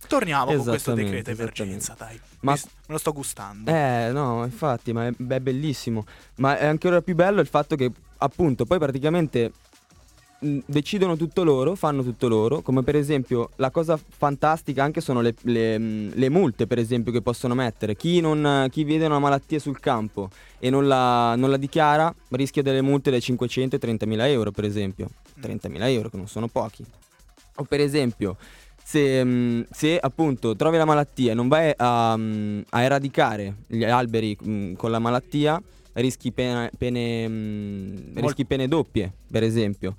Torniamo 0.07 0.55
con 0.55 0.65
questo 0.65 0.93
decreto 0.93 1.31
emergenza, 1.31 1.95
dai. 1.97 2.21
Ma- 2.41 2.53
Mi 2.53 2.61
me 2.63 2.71
lo 2.93 2.99
sto 2.99 3.13
gustando. 3.13 3.71
Eh, 3.71 4.11
no, 4.13 4.45
infatti, 4.45 4.93
ma 4.93 5.07
è, 5.07 5.13
è 5.17 5.41
bellissimo. 5.41 6.05
Ma 6.37 6.59
è 6.59 6.67
ancora 6.67 7.01
più 7.01 7.15
bello 7.15 7.41
il 7.41 7.47
fatto 7.47 7.75
che, 7.75 7.91
appunto, 8.19 8.67
poi 8.67 8.79
praticamente 8.79 9.53
decidono 10.67 11.17
tutto 11.17 11.45
loro, 11.45 11.75
fanno 11.75 12.03
tutto 12.03 12.29
loro, 12.29 12.61
come 12.61 12.83
per 12.83 12.97
esempio 12.97 13.51
la 13.57 13.71
cosa 13.71 13.97
fantastica 13.97 14.83
anche 14.83 15.01
sono 15.01 15.21
le, 15.21 15.35
le, 15.43 15.79
mh, 15.79 16.13
le 16.15 16.29
multe 16.29 16.67
per 16.67 16.79
esempio 16.79 17.13
che 17.13 17.23
possono 17.23 17.55
mettere. 17.55 17.97
Chi, 17.97 18.21
non, 18.21 18.69
chi 18.71 18.85
vede 18.85 19.07
una 19.07 19.19
malattia 19.19 19.59
sul 19.59 19.81
campo 19.81 20.31
e 20.59 20.71
non 20.71 20.87
la, 20.87 21.35
non 21.37 21.51
la 21.51 21.57
dichiara 21.57 22.15
rischia 22.31 22.63
delle 22.63 22.83
multe 22.83 23.11
da 23.11 23.19
500 23.19 23.77
e 23.77 23.79
30.000 23.79 24.21
euro 24.29 24.51
per 24.51 24.65
esempio. 24.65 25.09
30.000 25.41 25.89
euro 25.89 26.09
che 26.09 26.17
non 26.17 26.29
sono 26.29 26.49
pochi. 26.49 26.85
O 27.57 27.65
per 27.65 27.81
esempio 27.81 28.37
se, 28.85 29.67
se, 29.71 29.99
appunto 29.99 30.55
trovi 30.55 30.77
la 30.77 30.85
malattia 30.85 31.33
e 31.33 31.35
non 31.35 31.49
vai 31.49 31.73
a, 31.75 32.13
a 32.13 32.83
eradicare 32.83 33.55
gli 33.67 33.83
alberi 33.83 34.37
mh, 34.39 34.75
con 34.75 34.91
la 34.91 34.99
malattia, 34.99 35.61
rischi 35.95 36.33
pene, 36.33 36.71
pene, 36.77 37.27
mh, 37.27 38.21
rischi 38.21 38.45
pene 38.45 38.69
doppie, 38.69 39.11
per 39.31 39.43
esempio. 39.43 39.97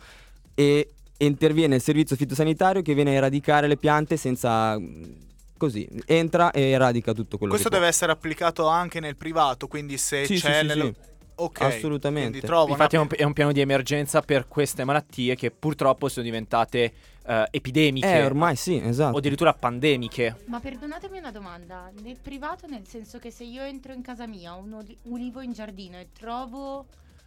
E 0.56 0.90
interviene 1.18 1.76
il 1.76 1.82
servizio 1.82 2.16
fitosanitario 2.16 2.82
che 2.82 2.94
viene 2.94 3.12
a 3.12 3.14
eradicare 3.14 3.68
le 3.68 3.78
piante 3.78 4.18
senza... 4.18 4.80
mh, 4.80 5.24
Così, 5.58 5.88
entra 6.06 6.52
e 6.52 6.72
eradica 6.72 7.14
tutto 7.14 7.38
quello 7.38 7.54
Questo 7.54 7.70
che 7.70 7.76
deve 7.76 7.88
essere 7.88 8.12
applicato 8.12 8.68
anche 8.68 9.00
nel 9.00 9.16
privato, 9.16 9.68
quindi 9.68 9.98
se 9.98 10.26
Sì, 10.26 10.36
c'è 10.36 10.62
sì, 10.62 10.68
nel... 10.68 10.82
sì. 10.82 11.14
Ok, 11.36 11.62
Assolutamente. 11.62 12.46
Infatti 12.46 12.96
è 12.96 13.00
una... 13.00 13.08
un, 13.10 13.18
è 13.18 13.24
un 13.24 13.34
piano 13.34 13.52
di 13.52 13.60
emergenza 13.62 14.22
per 14.22 14.48
queste 14.48 14.84
malattie 14.84 15.36
che 15.36 15.52
purtroppo 15.52 16.08
sono 16.10 16.26
diventate 16.26 16.94
eh, 17.26 17.48
epidemiche 17.52 18.08
può... 18.08 18.18
Eh, 18.18 18.24
ormai 18.26 18.56
sì, 18.56 18.82
esatto. 18.82 19.16
o 19.16 19.20
addirittura 19.20 19.54
pandemiche. 19.54 20.44
Ma 20.46 20.60
perdonatemi 20.60 21.18
una 21.18 21.32
domanda, 21.32 21.92
nel 22.02 22.18
privato 22.22 22.68
nel 22.68 22.88
senso 22.88 23.20
che 23.20 23.32
se 23.32 23.44
io 23.44 23.64
entro 23.64 23.94
in 23.94 24.02
casa 24.02 24.28
mia, 24.28 24.56
ho 24.56 24.60
un 24.60 24.74
oli- 24.74 24.98
ulivo 25.04 25.42
in 25.42 25.52
giardino 25.52 25.98
e 25.98 26.08
trovo 26.18 26.86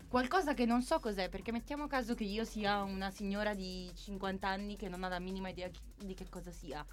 qualcosa 0.08 0.54
che 0.54 0.64
non 0.64 0.82
so 0.82 0.98
cos'è, 0.98 1.28
perché 1.28 1.52
mettiamo 1.52 1.86
caso 1.86 2.14
che 2.14 2.24
io 2.24 2.44
sia 2.44 2.82
una 2.82 3.10
signora 3.10 3.54
di 3.54 3.90
50 3.94 4.48
anni 4.48 4.76
che 4.76 4.88
non 4.88 5.04
ha 5.04 5.08
la 5.08 5.18
minima 5.18 5.48
idea 5.50 5.68
di 5.96 6.14
che 6.14 6.26
cosa 6.28 6.50
sia, 6.50 6.84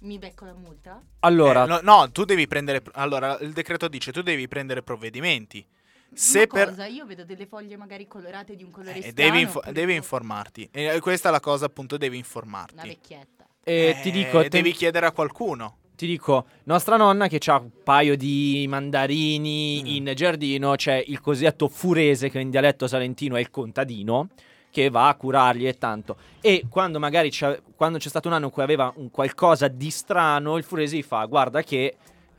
mi 0.00 0.18
becco 0.18 0.44
la 0.44 0.54
multa? 0.54 1.02
Allora, 1.20 1.64
Eh, 1.64 1.66
no, 1.66 1.80
no, 1.82 2.10
tu 2.10 2.24
devi 2.24 2.46
prendere... 2.46 2.82
Allora, 2.92 3.36
il 3.40 3.52
decreto 3.52 3.88
dice 3.88 4.12
tu 4.12 4.22
devi 4.22 4.48
prendere 4.48 4.82
provvedimenti. 4.82 5.66
Se 6.14 6.46
per... 6.46 6.68
cosa? 6.68 6.86
Io 6.86 7.06
vedo 7.06 7.24
delle 7.24 7.46
foglie 7.46 7.76
magari 7.76 8.06
colorate 8.06 8.54
di 8.54 8.62
un 8.64 8.70
colore 8.70 8.98
Eh, 8.98 9.10
strano. 9.10 9.30
devi, 9.32 9.44
oppure 9.44 9.72
devi 9.72 9.94
informarti. 9.94 10.68
E 10.70 11.00
questa 11.00 11.28
è 11.28 11.32
la 11.32 11.40
cosa, 11.40 11.66
appunto, 11.66 11.96
devi 11.96 12.16
Una 12.16 12.24
informarti. 12.24 12.86
vecchietta. 12.88 13.46
eh, 13.64 13.98
ti 14.02 14.10
dico, 14.10 14.40
Eh, 14.40 14.42
te- 14.44 14.48
devi 14.48 14.72
chiedere 14.72 15.06
a 15.06 15.12
qualcuno. 15.12 15.78
Ti 15.94 16.06
dico, 16.06 16.46
nostra 16.64 16.96
nonna 16.96 17.28
che 17.28 17.38
ha 17.50 17.58
un 17.58 17.70
paio 17.84 18.16
di 18.16 18.66
mandarini 18.68 19.82
Mm. 19.82 19.86
in 19.86 20.12
giardino, 20.14 20.74
c'è 20.74 21.02
il 21.06 21.20
cosiddetto 21.20 21.68
furese 21.68 22.30
che 22.30 22.40
in 22.40 22.50
dialetto 22.50 22.86
salentino 22.86 23.36
è 23.36 23.40
il 23.40 23.50
contadino 23.50 24.28
che 24.70 24.88
va 24.88 25.08
a 25.08 25.14
curarli 25.14 25.66
e 25.66 25.76
tanto. 25.76 26.16
E 26.40 26.64
quando 26.68 26.98
magari 26.98 27.30
c'è, 27.30 27.60
quando 27.76 27.98
c'è 27.98 28.08
stato 28.08 28.28
un 28.28 28.34
anno 28.34 28.46
in 28.46 28.50
cui 28.50 28.62
aveva 28.62 28.92
un 28.96 29.10
qualcosa 29.10 29.68
di 29.68 29.90
strano, 29.90 30.56
il 30.56 30.64
furese 30.64 30.96
gli 30.96 31.02
fa 31.02 31.24
guarda 31.26 31.62
che 31.62 31.96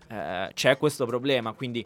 eh, 0.07 0.49
c'è 0.53 0.77
questo 0.77 1.05
problema, 1.05 1.53
quindi 1.53 1.85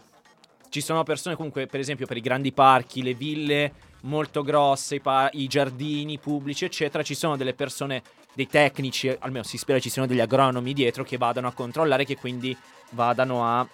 ci 0.70 0.82
sono 0.82 1.04
persone 1.04 1.36
comunque, 1.36 1.66
per 1.68 1.80
esempio, 1.80 2.06
per 2.06 2.18
i 2.18 2.22
grandi 2.22 2.52
parchi, 2.52 3.04
le 3.04 3.14
ville 3.14 3.74
molto 4.02 4.42
grosse, 4.42 4.96
i, 4.96 5.00
pa- 5.02 5.30
i 5.34 5.48
giardini 5.48 6.18
pubblici, 6.18 6.66
eccetera, 6.66 7.04
ci 7.04 7.16
sono 7.16 7.36
delle 7.36 7.54
persone, 7.54 8.02
dei 8.38 8.46
tecnici, 8.46 9.10
almeno 9.10 9.44
si 9.44 9.58
spera 9.58 9.80
ci 9.80 9.90
siano 9.90 10.08
degli 10.08 10.20
agronomi 10.20 10.72
dietro 10.72 11.04
che 11.04 11.18
vadano 11.18 11.48
a 11.48 11.54
controllare, 11.54 12.06
che 12.06 12.16
quindi 12.16 12.56
vadano 12.92 13.44
a 13.44 13.68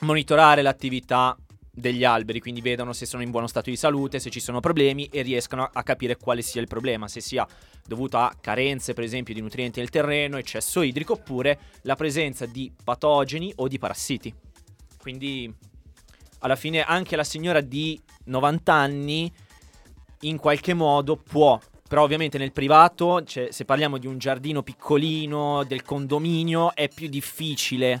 monitorare 0.00 0.60
l'attività 0.60 1.36
degli 1.72 2.02
alberi, 2.02 2.40
quindi 2.40 2.62
vedono 2.62 2.92
se 2.92 3.06
sono 3.06 3.22
in 3.22 3.30
buono 3.30 3.46
stato 3.46 3.70
di 3.70 3.76
salute, 3.76 4.18
se 4.18 4.28
ci 4.28 4.40
sono 4.40 4.58
problemi 4.58 5.06
e 5.06 5.22
riescano 5.22 5.70
a 5.72 5.84
capire 5.84 6.16
quale 6.16 6.42
sia 6.42 6.60
il 6.60 6.66
problema, 6.66 7.06
se 7.06 7.20
sia 7.20 7.46
dovuto 7.86 8.18
a 8.18 8.34
carenze 8.40 8.92
per 8.92 9.04
esempio 9.04 9.34
di 9.34 9.40
nutrienti 9.40 9.78
nel 9.78 9.88
terreno, 9.88 10.36
eccesso 10.36 10.82
idrico 10.82 11.12
oppure 11.12 11.60
la 11.82 11.94
presenza 11.94 12.46
di 12.46 12.72
patogeni 12.82 13.52
o 13.54 13.68
di 13.68 13.78
parassiti. 13.78 14.34
Quindi 14.98 15.54
alla 16.40 16.56
fine 16.56 16.82
anche 16.82 17.14
la 17.14 17.22
signora 17.22 17.60
di 17.60 18.00
90 18.24 18.72
anni 18.72 19.32
in 20.22 20.38
qualche 20.38 20.74
modo 20.74 21.16
può, 21.16 21.56
però 21.90 22.04
ovviamente 22.04 22.38
nel 22.38 22.52
privato, 22.52 23.24
cioè, 23.24 23.48
se 23.50 23.64
parliamo 23.64 23.98
di 23.98 24.06
un 24.06 24.16
giardino 24.16 24.62
piccolino, 24.62 25.64
del 25.64 25.82
condominio, 25.82 26.72
è 26.72 26.88
più 26.88 27.08
difficile 27.08 28.00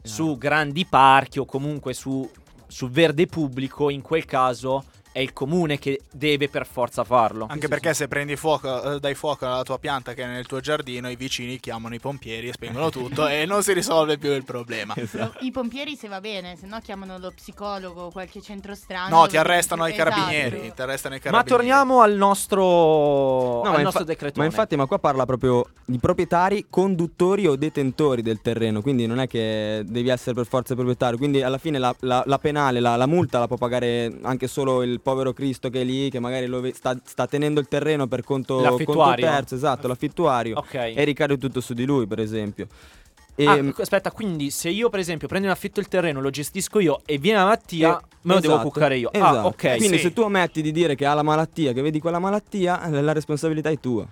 su 0.00 0.38
grandi 0.38 0.86
parchi 0.86 1.40
o 1.40 1.44
comunque 1.44 1.94
su, 1.94 2.30
su 2.68 2.88
verde 2.88 3.26
pubblico, 3.26 3.90
in 3.90 4.02
quel 4.02 4.24
caso 4.24 4.84
è 5.14 5.20
il 5.20 5.32
comune 5.32 5.78
che 5.78 6.00
deve 6.10 6.48
per 6.48 6.66
forza 6.66 7.04
farlo. 7.04 7.46
Anche 7.48 7.68
perché 7.68 7.94
se 7.94 8.08
prendi 8.08 8.34
fuoco, 8.34 8.94
eh, 8.94 8.98
dai 8.98 9.14
fuoco 9.14 9.46
alla 9.46 9.62
tua 9.62 9.78
pianta 9.78 10.12
che 10.12 10.24
è 10.24 10.26
nel 10.26 10.44
tuo 10.46 10.58
giardino, 10.58 11.08
i 11.08 11.14
vicini 11.14 11.60
chiamano 11.60 11.94
i 11.94 12.00
pompieri 12.00 12.48
e 12.48 12.52
spengono 12.52 12.90
tutto 12.90 13.28
e 13.28 13.46
non 13.46 13.62
si 13.62 13.72
risolve 13.74 14.18
più 14.18 14.32
il 14.32 14.42
problema. 14.42 14.92
Esatto. 14.96 15.38
I 15.44 15.52
pompieri 15.52 15.94
se 15.94 16.08
va 16.08 16.20
bene, 16.20 16.56
se 16.56 16.66
no 16.66 16.80
chiamano 16.82 17.16
lo 17.18 17.30
psicologo 17.32 18.02
o 18.06 18.10
qualche 18.10 18.40
centro 18.42 18.74
strano. 18.74 19.20
No, 19.20 19.26
ti 19.28 19.36
arrestano 19.36 19.84
ai 19.84 19.92
esatto. 19.92 20.10
carabinieri. 20.10 20.72
Ti 20.74 20.82
arrestano 20.82 21.14
Ma 21.14 21.20
carabinieri. 21.20 21.48
torniamo 21.48 22.00
al 22.00 22.14
nostro, 22.14 22.62
No, 22.64 23.62
al 23.62 23.72
ma, 23.72 23.82
nostro 23.82 24.00
infa- 24.00 24.04
decreto. 24.04 24.40
ma 24.40 24.46
infatti, 24.46 24.74
ma 24.74 24.86
qua 24.86 24.98
parla 24.98 25.24
proprio 25.26 25.66
di 25.84 25.98
proprietari, 25.98 26.66
conduttori 26.68 27.46
o 27.46 27.54
detentori 27.56 28.20
del 28.22 28.40
terreno. 28.42 28.80
Quindi 28.82 29.06
non 29.06 29.20
è 29.20 29.26
che 29.28 29.82
devi 29.86 30.08
essere 30.08 30.34
per 30.34 30.46
forza 30.46 30.74
proprietario. 30.74 31.18
Quindi 31.18 31.42
alla 31.42 31.58
fine 31.58 31.78
la, 31.78 31.94
la- 32.00 32.22
la 32.26 32.38
penale, 32.38 32.80
la, 32.80 32.96
la 32.96 33.06
multa 33.06 33.38
la 33.38 33.46
può 33.46 33.56
pagare 33.56 34.18
anche 34.22 34.48
solo 34.48 34.82
il 34.82 35.00
povero 35.04 35.32
Cristo 35.32 35.68
che 35.70 35.82
è 35.82 35.84
lì, 35.84 36.10
che 36.10 36.18
magari 36.18 36.46
lo 36.46 36.68
sta, 36.72 36.98
sta 37.04 37.26
tenendo 37.26 37.60
il 37.60 37.68
terreno 37.68 38.08
per 38.08 38.24
conto, 38.24 38.54
conto 38.56 38.70
L'affittuario. 38.70 39.24
terzo, 39.24 39.54
esatto, 39.54 39.86
l'affittuario. 39.86 40.56
Ok. 40.56 40.74
E 40.74 41.04
ricade 41.04 41.38
tutto 41.38 41.60
su 41.60 41.74
di 41.74 41.84
lui, 41.84 42.06
per 42.06 42.18
esempio. 42.18 42.66
E, 43.36 43.46
Ah, 43.46 43.60
aspetta, 43.78 44.10
quindi 44.12 44.50
se 44.50 44.68
io 44.70 44.88
per 44.88 45.00
esempio 45.00 45.28
prendo 45.28 45.48
in 45.48 45.52
affitto 45.52 45.80
il 45.80 45.88
terreno, 45.88 46.20
lo 46.20 46.30
gestisco 46.30 46.78
io 46.78 47.00
e 47.04 47.18
viene 47.18 47.38
la 47.38 47.44
malattia, 47.44 48.00
me 48.22 48.34
lo 48.34 48.40
devo 48.40 48.54
esatto, 48.54 48.68
cuccare 48.70 48.96
io. 48.96 49.12
Esatto. 49.12 49.36
Ah, 49.38 49.46
ok. 49.46 49.76
Quindi 49.76 49.96
sì. 49.96 50.04
se 50.04 50.12
tu 50.12 50.22
ometti 50.22 50.62
di 50.62 50.72
dire 50.72 50.94
che 50.94 51.04
ha 51.04 51.14
la 51.14 51.22
malattia, 51.22 51.72
che 51.72 51.82
vedi 51.82 51.98
quella 52.00 52.18
malattia, 52.18 52.88
la 52.88 53.12
responsabilità 53.12 53.70
è 53.70 53.78
tua. 53.78 54.06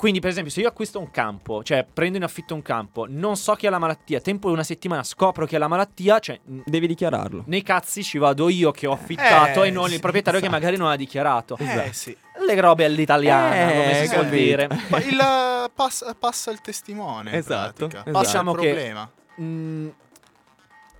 Quindi, 0.00 0.18
per 0.20 0.30
esempio, 0.30 0.50
se 0.50 0.62
io 0.62 0.68
acquisto 0.68 0.98
un 0.98 1.10
campo, 1.10 1.62
cioè 1.62 1.84
prendo 1.84 2.16
in 2.16 2.22
affitto 2.24 2.54
un 2.54 2.62
campo, 2.62 3.04
non 3.06 3.36
so 3.36 3.52
chi 3.54 3.66
ha 3.66 3.70
la 3.70 3.78
malattia, 3.78 4.18
tempo 4.22 4.46
di 4.48 4.54
una 4.54 4.62
settimana 4.62 5.02
scopro 5.02 5.44
che 5.44 5.56
ha 5.56 5.58
la 5.58 5.68
malattia, 5.68 6.18
cioè 6.20 6.40
Devi 6.42 6.86
dichiararlo. 6.86 7.42
nei 7.48 7.60
cazzi 7.62 8.02
ci 8.02 8.16
vado 8.16 8.48
io 8.48 8.70
che 8.70 8.86
ho 8.86 8.92
affittato 8.92 9.62
Eh, 9.62 9.66
e 9.68 9.70
non 9.70 9.88
sì, 9.88 9.94
il 9.96 10.00
proprietario 10.00 10.38
esatto. 10.40 10.54
che 10.54 10.58
magari 10.58 10.80
non 10.80 10.90
ha 10.90 10.96
dichiarato. 10.96 11.58
Eh 11.58 11.92
sì. 11.92 12.16
Le 12.46 12.60
robe 12.62 12.86
all'italiana, 12.86 13.54
Eh, 13.54 13.76
come 13.76 13.94
si 14.00 14.06
suol 14.06 14.24
capito. 14.24 14.42
dire. 14.42 14.68
Ma 14.88 14.98
il 15.00 15.18
eh, 15.20 15.70
pass- 15.74 16.14
passa 16.18 16.50
il 16.50 16.62
testimone. 16.62 17.32
Esatto, 17.34 17.86
esatto. 17.88 18.10
Passa 18.10 18.24
Diciamo 18.24 18.52
il 18.54 18.58
che- 18.58 18.66
problema. 18.72 19.10
Mm, 19.42 19.88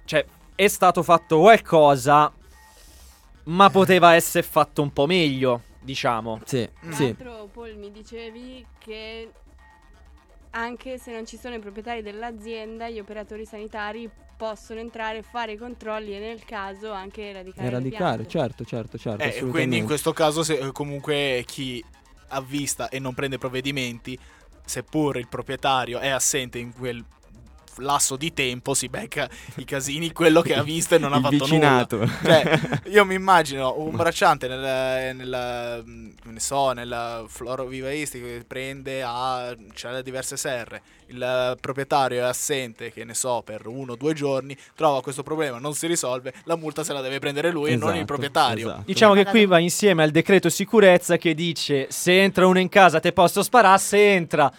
cioè, 0.04 0.26
è 0.54 0.68
stato 0.68 1.02
fatto 1.02 1.38
qualcosa, 1.38 2.30
ma 3.44 3.70
poteva 3.70 4.14
essere 4.14 4.42
fatto 4.46 4.82
un 4.82 4.92
po' 4.92 5.06
meglio, 5.06 5.62
diciamo. 5.80 6.40
Sì, 6.44 6.68
Mm. 6.84 6.90
sì. 6.90 7.14
Paul, 7.14 7.39
mi 7.90 7.92
dicevi 7.92 8.64
che 8.78 9.32
anche 10.50 10.98
se 10.98 11.12
non 11.12 11.26
ci 11.26 11.36
sono 11.36 11.56
i 11.56 11.58
proprietari 11.58 12.02
dell'azienda, 12.02 12.88
gli 12.88 13.00
operatori 13.00 13.44
sanitari 13.44 14.08
possono 14.36 14.80
entrare 14.80 15.18
e 15.18 15.22
fare 15.22 15.52
i 15.52 15.56
controlli 15.56 16.16
e 16.16 16.18
nel 16.18 16.44
caso 16.44 16.92
anche 16.92 17.28
eradicare, 17.28 17.66
Eradicare, 17.66 18.26
certo, 18.26 18.64
certo, 18.64 18.96
certo. 18.96 19.22
Eh, 19.22 19.44
quindi 19.50 19.76
in 19.76 19.84
questo 19.84 20.12
caso 20.12 20.42
se, 20.42 20.58
eh, 20.58 20.72
comunque 20.72 21.44
chi 21.46 21.84
avvista 22.28 22.88
e 22.88 22.98
non 23.00 23.12
prende 23.12 23.38
provvedimenti, 23.38 24.18
seppur 24.64 25.18
il 25.18 25.28
proprietario 25.28 25.98
è 25.98 26.08
assente 26.08 26.58
in 26.58 26.72
quel 26.72 27.04
lasso 27.76 28.16
di 28.16 28.32
tempo, 28.34 28.74
si 28.74 28.88
becca 28.88 29.28
i 29.56 29.64
casini 29.64 30.12
quello 30.12 30.40
che 30.42 30.54
ha 30.54 30.62
visto 30.62 30.94
e 30.94 30.98
non 30.98 31.12
ha 31.14 31.20
fatto 31.20 31.30
vicinato. 31.44 31.96
nulla. 31.96 32.10
Cioè, 32.22 32.60
io 32.90 33.04
mi 33.04 33.14
immagino 33.14 33.74
un 33.78 33.96
bracciante 33.96 34.48
nel, 34.48 35.16
nel, 35.16 35.82
ne 36.22 36.40
so, 36.40 36.72
nel 36.72 37.24
florovivaistico 37.28 38.26
che 38.26 38.44
prende 38.46 39.02
a 39.02 39.54
c'ha 39.74 40.02
diverse 40.02 40.36
serre. 40.36 40.82
Il 41.10 41.56
proprietario 41.60 42.20
è 42.20 42.22
assente, 42.24 42.92
che 42.92 43.02
ne 43.04 43.14
so, 43.14 43.42
per 43.44 43.66
uno 43.66 43.92
o 43.92 43.96
due 43.96 44.14
giorni, 44.14 44.56
trova 44.76 45.02
questo 45.02 45.24
problema, 45.24 45.58
non 45.58 45.74
si 45.74 45.88
risolve, 45.88 46.32
la 46.44 46.54
multa 46.56 46.84
se 46.84 46.92
la 46.92 47.00
deve 47.00 47.18
prendere 47.18 47.50
lui 47.50 47.70
e 47.72 47.76
non 47.76 47.88
il 47.88 47.94
Esatto, 47.94 48.04
proprietario. 48.06 48.66
esatto. 48.68 48.82
Diciamo 48.86 49.14
che 49.14 49.24
qui 49.24 49.44
va 49.44 49.58
insieme 49.58 50.04
al 50.04 50.12
decreto 50.12 50.48
sicurezza 50.48 51.16
che 51.16 51.34
dice 51.34 51.86
se 51.90 52.22
entra 52.22 52.46
uno 52.46 52.60
in 52.60 52.68
casa 52.68 53.00
te 53.00 53.12
posso 53.12 53.42
sparare, 53.42 53.78
se 53.80 54.12
entra 54.14 54.52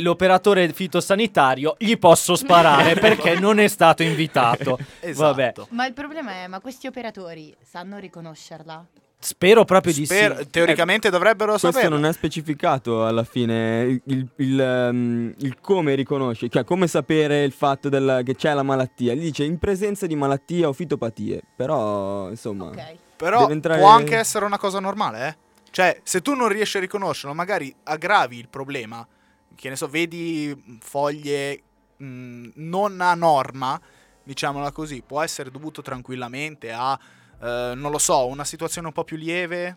l'operatore 0.00 0.72
fitosanitario 0.72 1.74
gli 1.78 1.96
posso 1.98 2.34
sparare 2.34 2.55
perché 2.98 3.38
non 3.38 3.58
è 3.58 3.68
stato 3.68 4.02
invitato. 4.02 4.78
Esatto. 5.00 5.34
Vabbè, 5.34 5.52
Ma 5.70 5.86
il 5.86 5.92
problema 5.92 6.32
è, 6.32 6.46
ma 6.46 6.60
questi 6.60 6.86
operatori 6.86 7.54
sanno 7.62 7.98
riconoscerla? 7.98 8.84
spero 9.18 9.64
proprio 9.64 9.92
di 9.92 10.04
Sper- 10.04 10.38
sì. 10.40 10.50
Teoricamente 10.50 11.10
dovrebbero 11.10 11.52
Questo 11.52 11.72
saperlo. 11.72 11.96
non 11.96 12.04
è 12.04 12.12
specificato 12.12 13.06
alla 13.06 13.24
fine 13.24 13.80
il, 13.82 14.00
il- 14.04 14.28
il, 14.36 14.60
ehm, 14.60 15.34
il 15.38 15.56
come 15.60 15.94
riconosce, 15.94 16.48
cioè 16.48 16.62
come 16.64 16.86
sapere 16.86 17.42
il 17.42 17.50
fatto 17.52 17.88
del- 17.88 18.20
che 18.24 18.36
c'è 18.36 18.52
la 18.52 18.62
malattia. 18.62 19.14
Gli 19.14 19.20
dice 19.22 19.42
in 19.42 19.58
presenza 19.58 20.06
di 20.06 20.14
malattia 20.14 20.68
o 20.68 20.72
fitopatie, 20.72 21.40
però 21.56 22.28
insomma... 22.28 22.66
Ok. 22.66 22.94
Però 23.16 23.48
entrare- 23.48 23.80
può 23.80 23.88
anche 23.88 24.16
essere 24.16 24.44
una 24.44 24.58
cosa 24.58 24.78
normale, 24.80 25.28
eh? 25.28 25.36
Cioè, 25.70 25.98
se 26.04 26.20
tu 26.20 26.34
non 26.34 26.48
riesci 26.48 26.76
a 26.76 26.80
riconoscerlo, 26.80 27.34
magari 27.34 27.74
aggravi 27.84 28.38
il 28.38 28.48
problema. 28.48 29.04
Che 29.54 29.68
ne 29.70 29.76
so, 29.76 29.88
vedi 29.88 30.78
foglie 30.80 31.62
mh, 31.96 32.50
non 32.54 33.00
a 33.00 33.14
norma, 33.14 33.80
diciamola 34.22 34.72
così, 34.72 35.02
può 35.06 35.20
essere 35.22 35.50
dovuto 35.50 35.82
tranquillamente 35.82 36.72
a, 36.72 36.98
eh, 37.42 37.72
non 37.74 37.90
lo 37.90 37.98
so, 37.98 38.26
una 38.26 38.44
situazione 38.44 38.86
un 38.88 38.92
po' 38.92 39.04
più 39.04 39.16
lieve. 39.16 39.76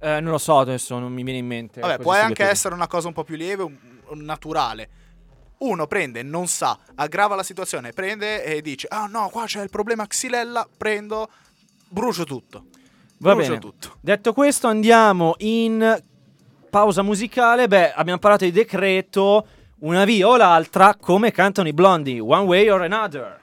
Eh, 0.00 0.20
non 0.20 0.32
lo 0.32 0.38
so, 0.38 0.58
adesso 0.58 0.98
non 0.98 1.12
mi 1.12 1.22
viene 1.22 1.38
in 1.38 1.46
mente. 1.46 1.80
Vabbè, 1.80 1.98
può 1.98 2.12
anche 2.12 2.44
essere 2.44 2.74
una 2.74 2.86
cosa 2.86 3.08
un 3.08 3.14
po' 3.14 3.24
più 3.24 3.36
lieve, 3.36 3.62
un- 3.62 3.76
un 4.08 4.20
naturale. 4.20 4.88
Uno 5.58 5.86
prende, 5.86 6.22
non 6.22 6.46
sa, 6.46 6.78
aggrava 6.96 7.36
la 7.36 7.42
situazione, 7.44 7.92
prende 7.92 8.44
e 8.44 8.60
dice: 8.60 8.86
Ah 8.90 9.06
no, 9.06 9.28
qua 9.30 9.44
c'è 9.46 9.62
il 9.62 9.70
problema 9.70 10.06
xylella, 10.06 10.68
prendo, 10.76 11.30
brucio 11.88 12.24
tutto. 12.24 12.66
Va 13.18 13.32
brucio 13.32 13.48
bene. 13.50 13.60
tutto. 13.60 13.96
Detto 14.00 14.32
questo, 14.34 14.66
andiamo 14.66 15.36
in 15.38 16.02
pausa 16.68 17.02
musicale. 17.02 17.68
Beh, 17.68 17.92
abbiamo 17.92 18.18
parlato 18.18 18.44
di 18.44 18.50
decreto, 18.50 19.46
una 19.84 20.04
via 20.04 20.28
o 20.28 20.36
l'altra, 20.36 20.96
come 20.98 21.30
cantano 21.30 21.68
i 21.68 21.74
blondi, 21.74 22.18
One 22.18 22.44
Way 22.44 22.68
or 22.70 22.80
Another. 22.80 23.40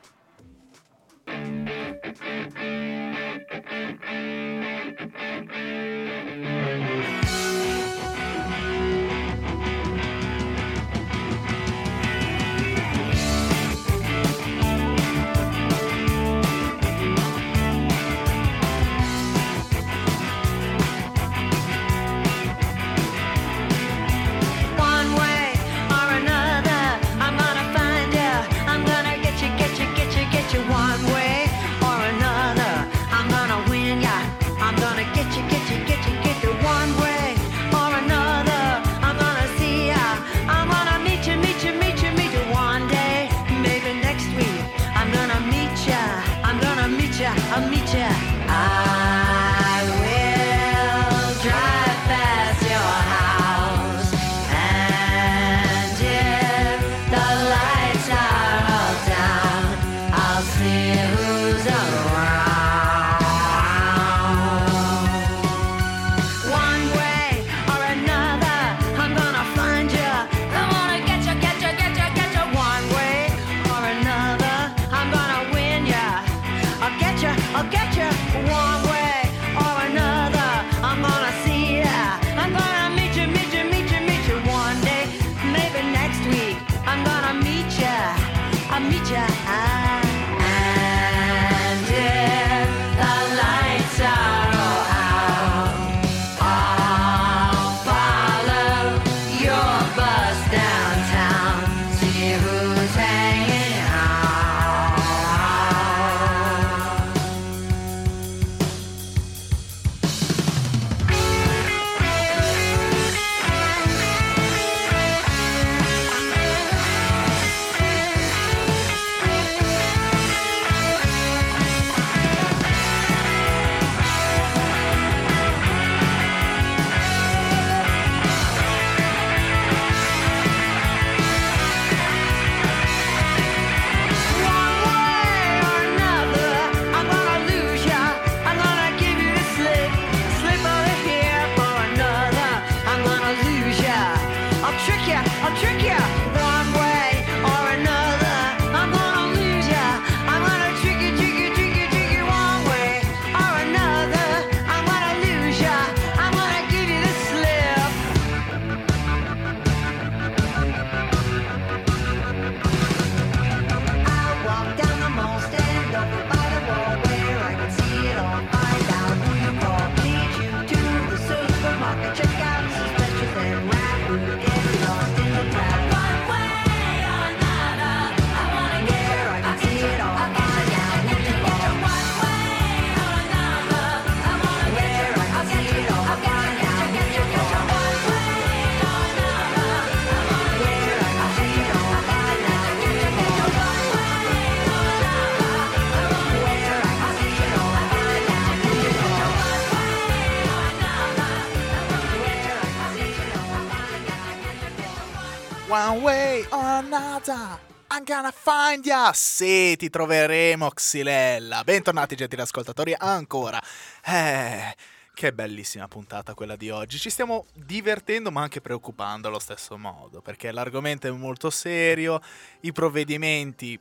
Ya. 208.79 209.11
Sì, 209.13 209.75
ti 209.75 209.89
troveremo, 209.89 210.69
Xylella. 210.69 211.63
Bentornati, 211.63 212.15
gentili 212.15 212.41
ascoltatori, 212.41 212.95
ancora. 212.97 213.61
Eh, 214.05 214.75
che 215.13 215.33
bellissima 215.33 215.87
puntata 215.87 216.33
quella 216.33 216.55
di 216.55 216.69
oggi. 216.69 216.97
Ci 216.97 217.09
stiamo 217.09 217.45
divertendo, 217.53 218.31
ma 218.31 218.41
anche 218.41 218.61
preoccupando 218.61 219.27
allo 219.27 219.39
stesso 219.39 219.77
modo, 219.77 220.21
perché 220.21 220.51
l'argomento 220.51 221.07
è 221.07 221.11
molto 221.11 221.49
serio, 221.49 222.21
i 222.61 222.71
provvedimenti 222.71 223.77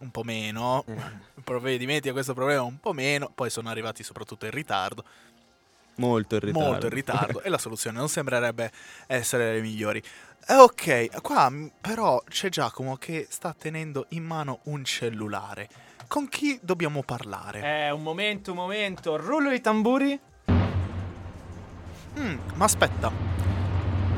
un 0.00 0.10
po' 0.10 0.22
meno, 0.22 0.84
i 0.86 1.40
provvedimenti 1.42 2.08
a 2.08 2.12
questo 2.12 2.34
problema 2.34 2.62
un 2.62 2.78
po' 2.78 2.92
meno, 2.92 3.30
poi 3.34 3.50
sono 3.50 3.68
arrivati 3.70 4.04
soprattutto 4.04 4.44
in 4.44 4.52
ritardo. 4.52 5.04
Molto 5.96 6.36
in 6.36 6.40
ritardo. 6.42 6.68
molto 6.68 6.86
in 6.86 6.92
ritardo 6.92 7.42
e 7.42 7.48
la 7.48 7.58
soluzione 7.58 7.98
non 7.98 8.08
sembrerebbe 8.08 8.70
essere 9.08 9.54
le 9.54 9.60
migliori. 9.60 10.00
Eh, 10.50 10.54
ok, 10.54 11.20
qua 11.20 11.50
m- 11.50 11.70
però 11.78 12.22
c'è 12.26 12.48
Giacomo 12.48 12.96
che 12.96 13.26
sta 13.28 13.54
tenendo 13.56 14.06
in 14.10 14.24
mano 14.24 14.60
un 14.64 14.82
cellulare. 14.82 15.68
Con 16.06 16.26
chi 16.26 16.58
dobbiamo 16.62 17.02
parlare? 17.02 17.60
Eh, 17.60 17.90
un 17.90 18.02
momento, 18.02 18.52
un 18.52 18.56
momento. 18.56 19.18
Rullo 19.18 19.50
di 19.50 19.60
tamburi. 19.60 20.18
Mm, 22.18 22.38
ma 22.54 22.64
aspetta. 22.64 23.12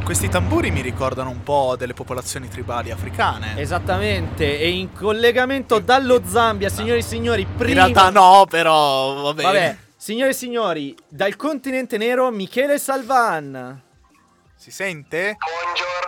Questi 0.05 0.29
tamburi 0.29 0.71
mi 0.71 0.83
ricordano 0.83 1.31
un 1.31 1.43
po' 1.43 1.75
delle 1.77 1.95
popolazioni 1.95 2.47
tribali 2.47 2.93
africane. 2.93 3.59
Esattamente. 3.59 4.57
E 4.57 4.69
in 4.71 4.93
collegamento 4.93 5.81
dallo 5.81 6.23
Zambia, 6.25 6.69
signori 6.69 7.01
e 7.01 7.03
signori, 7.03 7.43
in 7.43 7.57
prima... 7.57 7.87
realtà 7.87 8.11
no, 8.11 8.47
però 8.49 9.15
va 9.21 9.35
bene. 9.35 9.49
Vabbè, 9.49 9.77
Signore 9.97 10.31
e 10.31 10.35
signori, 10.35 10.97
dal 11.09 11.35
continente 11.35 11.99
nero 11.99 12.31
Michele 12.31 12.79
Salvan. 12.79 13.83
Si 14.57 14.71
sente? 14.71 15.37
Buongiorno, 15.39 16.00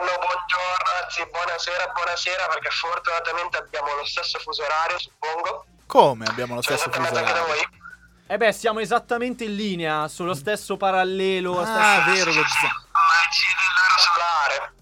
anzi 1.12 1.28
buonasera, 1.30 1.92
buonasera 1.92 2.46
perché 2.46 2.70
fortunatamente 2.70 3.58
abbiamo 3.58 3.94
lo 3.96 4.04
stesso 4.06 4.38
fuso 4.38 4.62
orario, 4.62 4.98
suppongo. 4.98 5.66
Come 5.86 6.24
abbiamo 6.24 6.54
lo 6.54 6.62
stesso 6.62 6.90
fuso 6.90 7.02
esattamente 7.02 7.18
anche 7.18 7.32
da 7.32 7.42
orario? 7.42 7.68
voi. 7.68 7.80
Eh 8.26 8.36
beh, 8.38 8.52
siamo 8.52 8.80
esattamente 8.80 9.44
in 9.44 9.54
linea, 9.54 10.08
sullo 10.08 10.32
stesso 10.32 10.78
parallelo. 10.78 11.60
Ah, 11.60 12.00
stesso- 12.00 12.10
vero, 12.12 12.32
lo 12.32 12.42
ci 12.44 12.66
solare. 13.98 14.72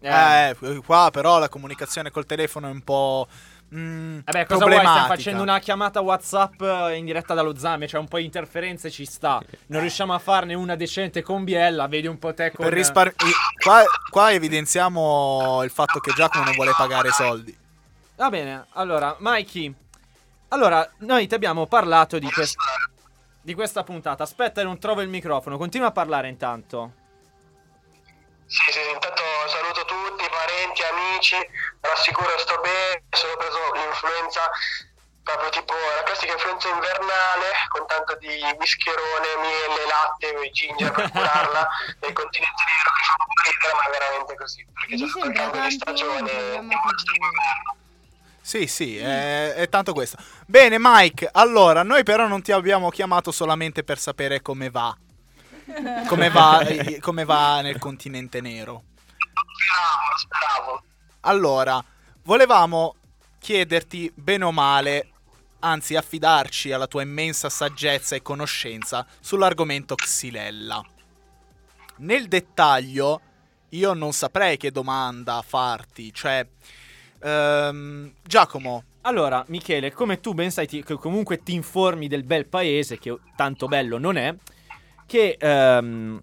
Eh. 0.00 0.56
Eh, 0.70 0.82
qua 0.84 1.10
però 1.12 1.38
la 1.38 1.50
comunicazione 1.50 2.10
col 2.10 2.24
telefono 2.24 2.68
è 2.68 2.70
un 2.70 2.82
po'. 2.82 3.28
Mm, 3.74 4.18
Eh 4.24 4.32
beh, 4.32 4.46
cosa 4.46 4.64
vuoi? 4.64 4.78
Stiamo 4.78 5.06
facendo 5.06 5.42
una 5.42 5.58
chiamata 5.58 6.00
WhatsApp 6.00 6.60
eh, 6.60 6.96
in 6.96 7.04
diretta 7.04 7.34
dallo 7.34 7.56
Zambia, 7.56 7.86
c'è 7.86 7.98
un 7.98 8.08
po' 8.08 8.18
di 8.18 8.24
interferenze, 8.24 8.90
ci 8.90 9.04
sta. 9.04 9.42
Non 9.66 9.80
riusciamo 9.80 10.14
a 10.14 10.18
farne 10.18 10.54
una 10.54 10.76
decente 10.76 11.22
con 11.22 11.44
Biella, 11.44 11.86
vedi 11.86 12.06
un 12.06 12.18
po' 12.18 12.32
te 12.34 12.50
con... 12.50 12.64
Per 12.64 12.74
rispar- 12.74 13.14
qua, 13.62 13.82
qua 14.10 14.32
evidenziamo 14.32 15.62
il 15.64 15.70
fatto 15.70 15.98
che 16.00 16.12
Giacomo 16.12 16.44
non 16.44 16.54
vuole 16.54 16.72
pagare 16.76 17.10
soldi. 17.10 17.56
Va 18.16 18.30
bene, 18.30 18.66
allora, 18.72 19.16
Mikey. 19.18 19.74
Allora, 20.48 20.88
noi 20.98 21.26
ti 21.26 21.34
abbiamo 21.34 21.66
parlato 21.66 22.18
di, 22.18 22.30
quest- 22.30 22.56
di 23.40 23.54
questa 23.54 23.82
puntata. 23.82 24.22
Aspetta, 24.22 24.62
non 24.62 24.78
trovo 24.78 25.00
il 25.00 25.08
microfono. 25.08 25.56
Continua 25.58 25.88
a 25.88 25.92
parlare 25.92 26.28
intanto. 26.28 26.92
Sì, 28.54 28.70
sì, 28.70 28.70
sì, 28.70 28.90
intanto 28.94 29.22
saluto 29.48 29.84
tutti, 29.84 30.30
parenti, 30.30 30.82
amici, 30.86 31.34
rassicuro 31.80 32.38
sto 32.38 32.60
bene, 32.62 33.02
sono 33.10 33.34
preso 33.36 33.58
l'influenza 33.72 34.48
proprio 35.24 35.48
tipo 35.50 35.74
la 35.74 36.04
classica 36.04 36.34
influenza 36.34 36.68
invernale 36.68 37.50
con 37.68 37.84
tanto 37.88 38.14
di 38.20 38.30
whischerone, 38.54 39.26
miele, 39.42 39.82
latte 39.90 40.38
e 40.38 40.50
ginger 40.50 40.92
per 40.92 41.10
curarla 41.10 41.68
del 41.98 42.12
continente 42.12 42.62
nero 42.62 42.90
che 42.94 43.02
fa 43.02 43.14
un 43.18 43.26
po' 43.26 43.42
ridere 43.42 43.74
ma 43.74 43.82
è 43.82 43.90
veramente 43.90 44.34
così 44.36 44.66
perché 44.70 44.94
c'è 44.94 45.02
Mi 45.02 45.08
stato 45.08 45.26
il 45.26 45.34
sembra 45.34 45.42
cambio 45.42 45.60
di 45.66 45.70
stagione 45.74 46.30
e 46.30 46.54
inverno. 46.54 47.76
Sì, 48.40 48.66
sì, 48.68 48.98
è, 48.98 49.54
è 49.54 49.68
tanto 49.68 49.92
questo. 49.94 50.18
Bene, 50.46 50.76
Mike, 50.78 51.28
allora, 51.32 51.82
noi 51.82 52.04
però 52.04 52.28
non 52.28 52.40
ti 52.40 52.52
abbiamo 52.52 52.90
chiamato 52.90 53.32
solamente 53.32 53.82
per 53.82 53.98
sapere 53.98 54.42
come 54.42 54.70
va. 54.70 54.94
Come 56.06 56.30
va, 56.30 56.62
come 57.00 57.24
va 57.24 57.60
nel 57.60 57.78
continente 57.78 58.40
nero. 58.40 58.84
Speravo, 59.54 60.16
speravo. 60.16 60.82
Allora, 61.20 61.82
volevamo 62.22 62.96
chiederti 63.38 64.12
bene 64.14 64.44
o 64.44 64.52
male, 64.52 65.08
anzi 65.60 65.96
affidarci 65.96 66.72
alla 66.72 66.86
tua 66.86 67.02
immensa 67.02 67.48
saggezza 67.48 68.14
e 68.14 68.22
conoscenza 68.22 69.06
sull'argomento 69.20 69.94
Xylella. 69.94 70.82
Nel 71.96 72.28
dettaglio, 72.28 73.20
io 73.70 73.92
non 73.94 74.12
saprei 74.12 74.56
che 74.56 74.70
domanda 74.70 75.42
farti, 75.46 76.12
cioè... 76.12 76.46
ehm, 77.20 78.12
Giacomo, 78.22 78.84
Allora, 79.02 79.44
Michele, 79.48 79.92
come 79.92 80.20
tu 80.20 80.32
ben 80.34 80.50
sai, 80.50 80.66
ti- 80.66 80.82
che 80.82 80.94
comunque 80.94 81.42
ti 81.42 81.52
informi 81.54 82.08
del 82.08 82.24
bel 82.24 82.46
paese, 82.46 82.98
che 82.98 83.16
tanto 83.36 83.66
bello 83.66 83.98
non 83.98 84.16
è, 84.16 84.34
che 85.06 85.36
ehm, 85.38 86.22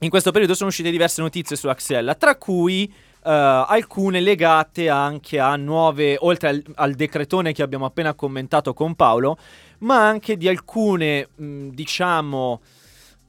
in 0.00 0.10
questo 0.10 0.30
periodo 0.30 0.54
sono 0.54 0.68
uscite 0.68 0.90
diverse 0.90 1.20
notizie 1.22 1.56
su 1.56 1.68
Axella, 1.68 2.14
tra 2.14 2.36
cui 2.36 2.84
eh, 2.84 3.30
alcune 3.30 4.20
legate 4.20 4.88
anche 4.88 5.38
a 5.38 5.56
nuove, 5.56 6.16
oltre 6.20 6.48
al, 6.48 6.62
al 6.74 6.94
decretone 6.94 7.52
che 7.52 7.62
abbiamo 7.62 7.86
appena 7.86 8.14
commentato 8.14 8.74
con 8.74 8.94
Paolo, 8.94 9.38
ma 9.78 10.06
anche 10.06 10.36
di 10.36 10.48
alcune, 10.48 11.28
mh, 11.34 11.68
diciamo, 11.68 12.60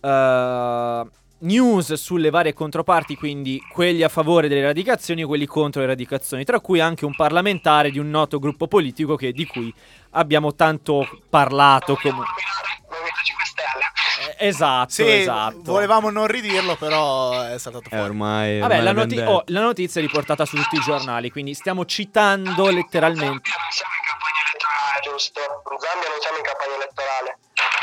eh, 0.01 1.05
news 1.37 1.93
sulle 1.93 2.29
varie 2.29 2.53
controparti, 2.53 3.15
quindi 3.15 3.61
quelli 3.71 4.03
a 4.03 4.09
favore 4.09 4.47
delle 4.47 4.61
eradicazioni 4.61 5.21
e 5.21 5.25
quelli 5.25 5.45
contro 5.45 5.81
le 5.81 5.87
eradicazioni, 5.87 6.43
tra 6.43 6.59
cui 6.59 6.79
anche 6.79 7.05
un 7.05 7.15
parlamentare 7.15 7.91
di 7.91 7.99
un 7.99 8.09
noto 8.09 8.39
gruppo 8.39 8.67
politico 8.67 9.15
che- 9.15 9.31
di 9.31 9.45
cui 9.45 9.73
abbiamo 10.11 10.55
tanto 10.55 11.07
parlato. 11.29 11.95
Come... 11.95 12.15
nominare 12.15 12.83
Movimento 12.89 13.21
5 13.23 13.45
Stelle. 13.45 14.04
Eh, 14.37 14.47
esatto, 14.47 14.91
sì, 14.91 15.09
esatto. 15.09 15.61
volevamo 15.71 16.09
non 16.09 16.27
ridirlo, 16.27 16.75
però 16.75 17.41
è 17.43 17.57
saltato 17.59 17.85
Eh, 17.85 17.89
fuori. 17.89 18.03
ormai. 18.05 18.59
Vabbè, 18.59 18.77
ormai 18.79 18.83
la, 18.83 18.91
noti- 19.01 19.19
oh, 19.19 19.43
la 19.47 19.61
notizia 19.61 20.01
è 20.01 20.03
riportata 20.03 20.45
su 20.45 20.55
tutti 20.55 20.75
i 20.75 20.79
giornali, 20.81 21.29
quindi 21.31 21.53
stiamo 21.53 21.85
citando 21.85 22.69
letteralmente. 22.69 23.27
Non 23.27 23.71
siamo 23.71 23.93
in 23.93 24.05
campagna 24.07 24.41
elettorale, 24.47 25.01
giusto? 25.03 25.39
In 25.39 25.77
Zambia 25.79 26.09
non 26.09 26.19
siamo 26.21 26.37
in 26.37 26.43
campagna 26.43 26.75
elettorale. 26.75 27.37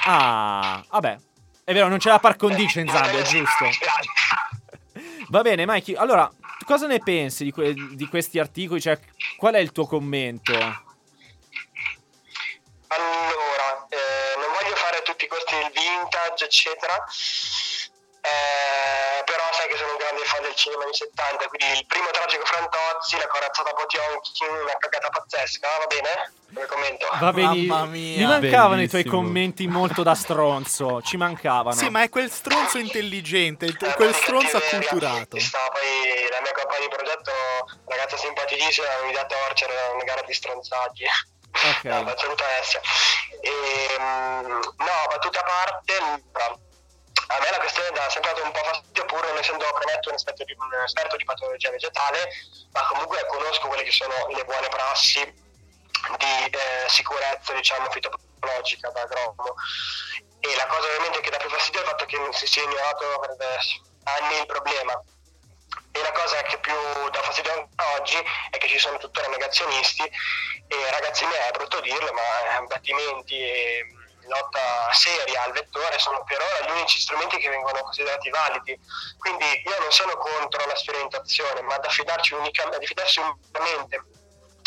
Ah, 0.05 0.85
vabbè. 0.91 1.17
È 1.65 1.73
vero, 1.73 1.89
non 1.89 1.99
c'è 1.99 2.11
la 2.11 2.19
par 2.19 2.37
condicio 2.37 2.81
in 2.81 2.89
Zambia, 2.89 3.23
giusto? 3.23 3.65
Mi 3.65 3.73
spiace. 3.73 4.09
Va 5.29 5.43
bene, 5.43 5.65
Mikey. 5.65 5.95
Allora, 5.95 6.29
cosa 6.67 6.87
ne 6.87 6.99
pensi 6.99 7.45
di, 7.45 7.53
que- 7.53 7.75
di 7.93 8.07
questi 8.09 8.39
articoli? 8.39 8.81
Cioè, 8.81 8.99
qual 9.37 9.55
è 9.55 9.59
il 9.59 9.71
tuo 9.73 9.87
commento? 9.87 10.53
Vintage, 16.33 16.45
eccetera. 16.45 16.97
eh, 18.25 19.25
però 19.25 19.43
sai 19.53 19.69
che 19.69 19.77
sono 19.77 19.91
un 19.93 19.97
grande 19.99 20.23
fan 20.25 20.43
del 20.43 20.55
cinema 20.55 20.85
anni 20.85 20.95
70, 20.95 21.49
quindi 21.49 21.79
il 21.79 21.87
primo 21.87 22.09
tragico 22.11 22.45
Frantozzi, 22.45 23.17
la 23.19 23.27
corazzata 23.27 23.73
Potionkin, 23.73 24.49
una 24.63 24.77
cagata 24.79 25.09
pazzesca, 25.09 25.69
va 25.79 25.87
bene? 25.87 26.33
Come 26.55 26.67
commento? 26.67 27.07
Va 27.19 27.33
bene. 27.33 27.67
Mamma 27.67 27.85
mia. 27.87 28.19
Mi 28.19 28.25
mancavano 28.27 28.83
i 28.83 28.89
tuoi 28.89 29.03
Bellissimo. 29.03 29.23
commenti 29.23 29.67
molto 29.67 30.03
da 30.05 30.15
stronzo. 30.15 31.01
Ci 31.03 31.17
mancavano. 31.17 31.75
Sì, 31.75 31.89
ma 31.89 32.03
è 32.03 32.11
quel 32.11 32.31
stronzo 32.31 32.79
intelligente, 32.79 33.65
il- 33.65 33.77
Eh, 33.81 33.95
quel 33.95 34.15
stronzo 34.15 34.59
acculturato. 34.59 35.37
poi 35.73 36.29
la 36.31 36.41
mia 36.43 36.53
compagna 36.53 36.81
di 36.87 36.89
progetto, 36.95 37.33
ragazza 37.87 38.17
simpaticissima, 38.19 38.87
mi 39.07 39.13
dà 39.13 39.25
torcere, 39.25 39.73
era 39.73 39.93
una 39.95 40.05
gara 40.05 40.23
di 40.23 40.33
stronzaggi. 40.35 41.05
Ok. 41.53 41.85
No, 41.85 42.15
tutta 42.15 42.45
Alessia. 42.45 42.81
Ehm, 43.41 44.61
no, 44.77 45.07
battute 45.09 45.39
a 45.39 45.43
parte, 45.43 45.97
a 45.97 47.39
me 47.41 47.51
la 47.51 47.59
questione 47.59 47.91
dà 47.91 48.09
sempre 48.11 48.33
dato 48.33 48.45
un 48.45 48.53
po' 48.53 48.63
fastidio, 48.65 49.05
pur 49.07 49.25
non 49.27 49.37
essendo 49.39 49.65
premetto 49.73 50.09
un 50.09 50.15
esperto 50.15 50.45
di, 50.45 50.55
un 50.59 50.83
esperto 50.85 51.17
di 51.17 51.25
patologia 51.25 51.71
vegetale, 51.71 52.29
ma 52.73 52.87
comunque 52.87 53.25
conosco 53.27 53.69
quelle 53.69 53.85
che 53.85 53.91
sono 53.91 54.27
le 54.29 54.45
buone 54.45 54.69
prassi 54.69 55.21
di 56.19 56.51
eh, 56.51 56.89
sicurezza, 56.89 57.53
diciamo, 57.53 57.91
fitopatologica 57.91 58.91
da 58.91 59.03
agronomo. 59.03 59.55
E 60.41 60.57
la 60.57 60.67
cosa 60.67 60.89
ovviamente 60.89 61.21
che 61.21 61.31
dà 61.31 61.37
più 61.37 61.49
fastidio 61.49 61.81
è 61.81 61.83
il 61.85 61.89
fatto 61.89 62.05
che 62.07 62.19
non 62.19 62.33
si 62.33 62.47
sia 62.47 62.63
ignorato 62.65 63.19
per 63.21 63.37
anni 64.05 64.39
il 64.39 64.47
problema. 64.47 65.01
E 65.95 66.01
la 66.01 66.13
cosa 66.13 66.41
che 66.43 66.59
più 66.59 66.75
dà 67.11 67.21
fastidio 67.21 67.53
ancora 67.53 68.01
oggi 68.01 68.17
è 68.51 68.57
che 68.59 68.69
ci 68.69 68.79
sono 68.79 68.97
tuttora 68.99 69.29
negazionisti 69.29 70.03
e 70.03 70.91
ragazzi 70.91 71.27
miei, 71.27 71.49
è 71.49 71.53
brutto 71.53 71.81
dirlo, 71.81 72.13
ma 72.13 72.57
eh, 72.57 72.67
battimenti 72.67 73.39
e 73.39 73.85
mh, 73.85 74.29
lotta 74.29 74.91
seria 74.93 75.43
al 75.43 75.53
vettore 75.53 75.99
sono 75.99 76.25
per 76.25 76.41
ora 76.41 76.67
gli 76.67 76.71
unici 76.71 77.01
strumenti 77.01 77.37
che 77.37 77.49
vengono 77.49 77.83
considerati 77.83 78.31
validi. 78.31 78.79
Quindi 79.19 79.45
io 79.65 79.79
non 79.81 79.93
sono 79.93 80.17
contro 80.17 80.65
la 80.67 80.77
sperimentazione, 80.77 81.61
ma 81.63 81.75
ad 81.75 81.85
affidarci 81.85 82.35
unicamente, 82.35 82.77
ad 82.77 82.83
affidarsi 82.83 83.21
unicamente 83.21 84.05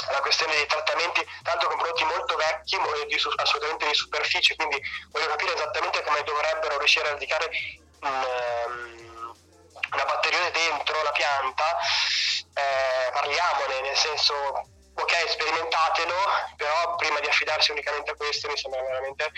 alla 0.07 0.19
questione 0.19 0.53
dei 0.53 0.67
trattamenti, 0.67 1.25
tanto 1.41 1.67
con 1.67 1.77
prodotti 1.77 2.03
molto 2.03 2.35
vecchi, 2.35 2.75
e 2.75 3.05
di 3.07 3.15
assolutamente 3.37 3.87
di 3.87 3.93
superficie, 3.93 4.55
quindi 4.55 4.79
voglio 5.11 5.27
capire 5.27 5.55
esattamente 5.55 6.03
come 6.03 6.21
dovrebbero 6.23 6.77
riuscire 6.77 7.07
a 7.07 7.11
radicare 7.11 7.49
un, 8.01 8.25
ehm, 8.27 8.94
una 9.91 10.05
batterione 10.05 10.51
dentro 10.51 11.01
la 11.03 11.11
pianta, 11.11 11.77
eh, 12.53 13.11
parliamone, 13.11 13.81
nel 13.81 13.97
senso, 13.97 14.33
ok, 14.95 15.29
sperimentatelo, 15.29 16.15
però 16.55 16.95
prima 16.95 17.19
di 17.19 17.27
affidarsi 17.27 17.71
unicamente 17.71 18.11
a 18.11 18.15
questo 18.15 18.47
mi 18.49 18.57
sembra 18.57 18.81
veramente 18.81 19.31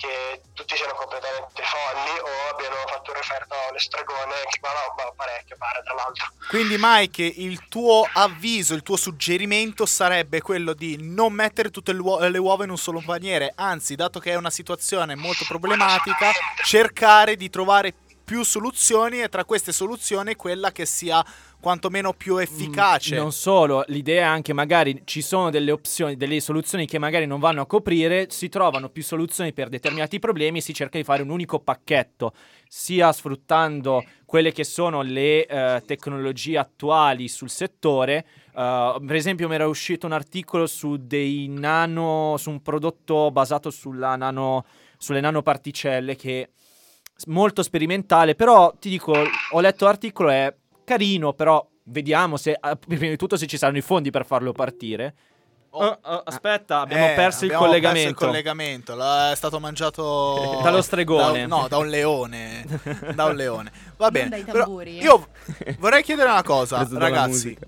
che 0.00 0.40
tutti 0.54 0.76
siano 0.76 0.94
completamente 0.94 1.62
folli 1.62 2.18
o 2.18 2.54
abbiano 2.54 2.76
fatto 2.86 3.10
un 3.10 3.16
referto 3.18 3.54
all'estragone 3.68 4.32
che 4.48 4.58
qua 4.58 4.70
roba 4.72 5.12
parecchio 5.14 5.56
pare 5.58 5.82
tra 5.82 5.92
l'altro. 5.92 6.26
Quindi, 6.48 6.76
Mike, 6.78 7.22
il 7.22 7.68
tuo 7.68 8.08
avviso, 8.10 8.72
il 8.72 8.82
tuo 8.82 8.96
suggerimento 8.96 9.84
sarebbe 9.84 10.40
quello 10.40 10.72
di 10.72 10.96
non 10.98 11.34
mettere 11.34 11.70
tutte 11.70 11.92
le 11.92 12.00
uo- 12.00 12.18
le 12.18 12.38
uova 12.38 12.64
in 12.64 12.70
un 12.70 12.78
solo 12.78 13.02
paniere, 13.04 13.52
anzi, 13.56 13.94
dato 13.94 14.20
che 14.20 14.30
è 14.30 14.36
una 14.36 14.48
situazione 14.48 15.16
molto 15.16 15.44
problematica, 15.46 16.32
cercare 16.64 17.36
di 17.36 17.50
trovare 17.50 17.92
più 18.30 18.44
soluzioni 18.44 19.20
e 19.20 19.28
tra 19.28 19.44
queste 19.44 19.72
soluzioni 19.72 20.36
quella 20.36 20.70
che 20.70 20.86
sia 20.86 21.20
quantomeno 21.58 22.12
più 22.12 22.36
efficace. 22.36 23.16
Mm, 23.16 23.18
Non 23.18 23.32
solo, 23.32 23.82
l'idea 23.88 24.22
è 24.22 24.28
anche 24.28 24.52
magari 24.52 25.02
ci 25.04 25.20
sono 25.20 25.50
delle 25.50 25.72
opzioni, 25.72 26.16
delle 26.16 26.38
soluzioni 26.38 26.86
che 26.86 27.00
magari 27.00 27.26
non 27.26 27.40
vanno 27.40 27.62
a 27.62 27.66
coprire, 27.66 28.28
si 28.30 28.48
trovano 28.48 28.88
più 28.88 29.02
soluzioni 29.02 29.52
per 29.52 29.68
determinati 29.68 30.20
problemi 30.20 30.58
e 30.58 30.60
si 30.60 30.72
cerca 30.72 30.96
di 30.96 31.02
fare 31.02 31.22
un 31.22 31.30
unico 31.30 31.58
pacchetto, 31.58 32.32
sia 32.68 33.10
sfruttando 33.10 34.04
quelle 34.24 34.52
che 34.52 34.62
sono 34.62 35.02
le 35.02 35.46
eh, 35.46 35.82
tecnologie 35.84 36.56
attuali 36.56 37.26
sul 37.26 37.50
settore. 37.50 38.24
eh, 38.54 38.96
per 39.04 39.16
esempio, 39.16 39.48
mi 39.48 39.56
era 39.56 39.66
uscito 39.66 40.06
un 40.06 40.12
articolo 40.12 40.68
su 40.68 40.96
dei 41.04 41.48
nano, 41.48 42.36
su 42.38 42.48
un 42.50 42.62
prodotto 42.62 43.32
basato 43.32 43.70
sulla 43.70 44.14
nano 44.14 44.64
sulle 45.02 45.20
nanoparticelle 45.20 46.14
che 46.14 46.50
molto 47.26 47.62
sperimentale, 47.62 48.34
però 48.34 48.72
ti 48.78 48.88
dico, 48.88 49.12
ho 49.52 49.60
letto 49.60 49.84
l'articolo, 49.84 50.30
è 50.30 50.54
carino, 50.84 51.32
però 51.32 51.66
vediamo 51.84 52.36
se, 52.36 52.58
prima 52.78 53.08
di 53.08 53.16
tutto 53.16 53.36
se 53.36 53.46
ci 53.46 53.56
saranno 53.56 53.78
i 53.78 53.82
fondi 53.82 54.10
per 54.10 54.24
farlo 54.26 54.52
partire. 54.52 55.14
Oh, 55.72 55.98
oh, 56.02 56.22
aspetta, 56.24 56.80
abbiamo 56.80 57.06
Eh, 57.10 57.14
perso 57.14 57.44
il 57.44 57.50
abbiamo 57.52 57.66
collegamento. 57.66 58.08
perso 58.08 58.24
il 58.24 58.30
collegamento. 58.30 58.94
La- 58.96 59.30
è 59.30 59.36
stato 59.36 59.60
mangiato 59.60 60.58
Dallo 60.64 60.82
stregone. 60.82 61.46
da- 61.46 61.56
no, 61.56 61.68
da 61.68 61.76
un 61.76 61.86
leone. 61.88 62.64
da 63.14 63.26
un 63.26 63.36
leone. 63.36 63.70
Va 63.96 64.10
bene. 64.10 64.30
dai 64.30 64.42
però 64.42 64.64
tamburi. 64.64 64.96
io 65.00 65.28
vorrei 65.78 66.02
chiedere 66.02 66.28
una 66.28 66.42
cosa, 66.42 66.84
ragazzi. 66.90 67.56
musica. 67.56 67.66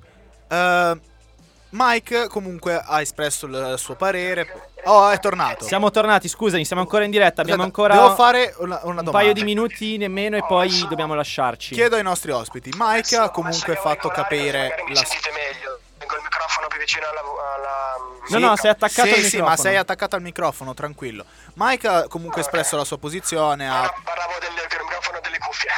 Mike 1.72 2.28
comunque 2.28 2.82
ha 2.84 3.00
espresso 3.00 3.46
il 3.46 3.74
suo 3.78 3.94
parere. 3.94 4.70
Oh, 4.84 5.08
è 5.08 5.18
tornato. 5.20 5.64
Siamo 5.64 5.90
tornati, 5.90 6.28
scusami, 6.28 6.64
siamo 6.64 6.82
ancora 6.82 7.04
in 7.04 7.10
diretta, 7.10 7.40
abbiamo 7.40 7.62
Aspetta, 7.62 7.82
ancora 7.82 8.02
Devo 8.02 8.14
fare 8.14 8.54
una, 8.58 8.80
una 8.82 9.00
un 9.00 9.04
domanda. 9.04 9.10
paio 9.10 9.32
di 9.32 9.44
minuti 9.44 9.96
nemmeno 9.96 10.36
e 10.36 10.44
poi 10.44 10.86
dobbiamo 10.88 11.14
lasciarci. 11.14 11.74
Chiedo 11.74 11.96
ai 11.96 12.02
nostri 12.02 12.30
ospiti. 12.30 12.70
Mike 12.76 13.16
ha 13.16 13.30
comunque 13.30 13.76
fatto 13.76 14.08
capire 14.08 14.74
la 14.88 14.94
sentite 14.96 15.30
meglio. 15.30 15.80
Tengo 15.98 16.16
il 16.16 16.22
microfono 16.22 16.66
più 16.66 16.78
vicino 16.78 17.06
alla... 17.08 17.20
alla... 17.54 18.38
No, 18.38 18.48
no, 18.48 18.56
sei 18.56 18.70
attaccato 18.70 19.08
sì, 19.08 19.14
al 19.14 19.20
sì, 19.20 19.24
microfono. 19.24 19.48
ma 19.48 19.56
sei 19.56 19.76
attaccato 19.76 20.16
al 20.16 20.22
microfono, 20.22 20.74
tranquillo. 20.74 21.24
Mike 21.54 21.88
ha 21.88 22.08
comunque 22.08 22.40
espresso 22.40 22.76
la 22.76 22.84
sua 22.84 22.98
posizione. 22.98 23.68
Ha... 23.68 23.92
Parlavo 24.04 24.32
del, 24.40 24.50
del 24.68 24.80
microfono 24.82 25.20
delle 25.22 25.38
cuffie. 25.38 25.70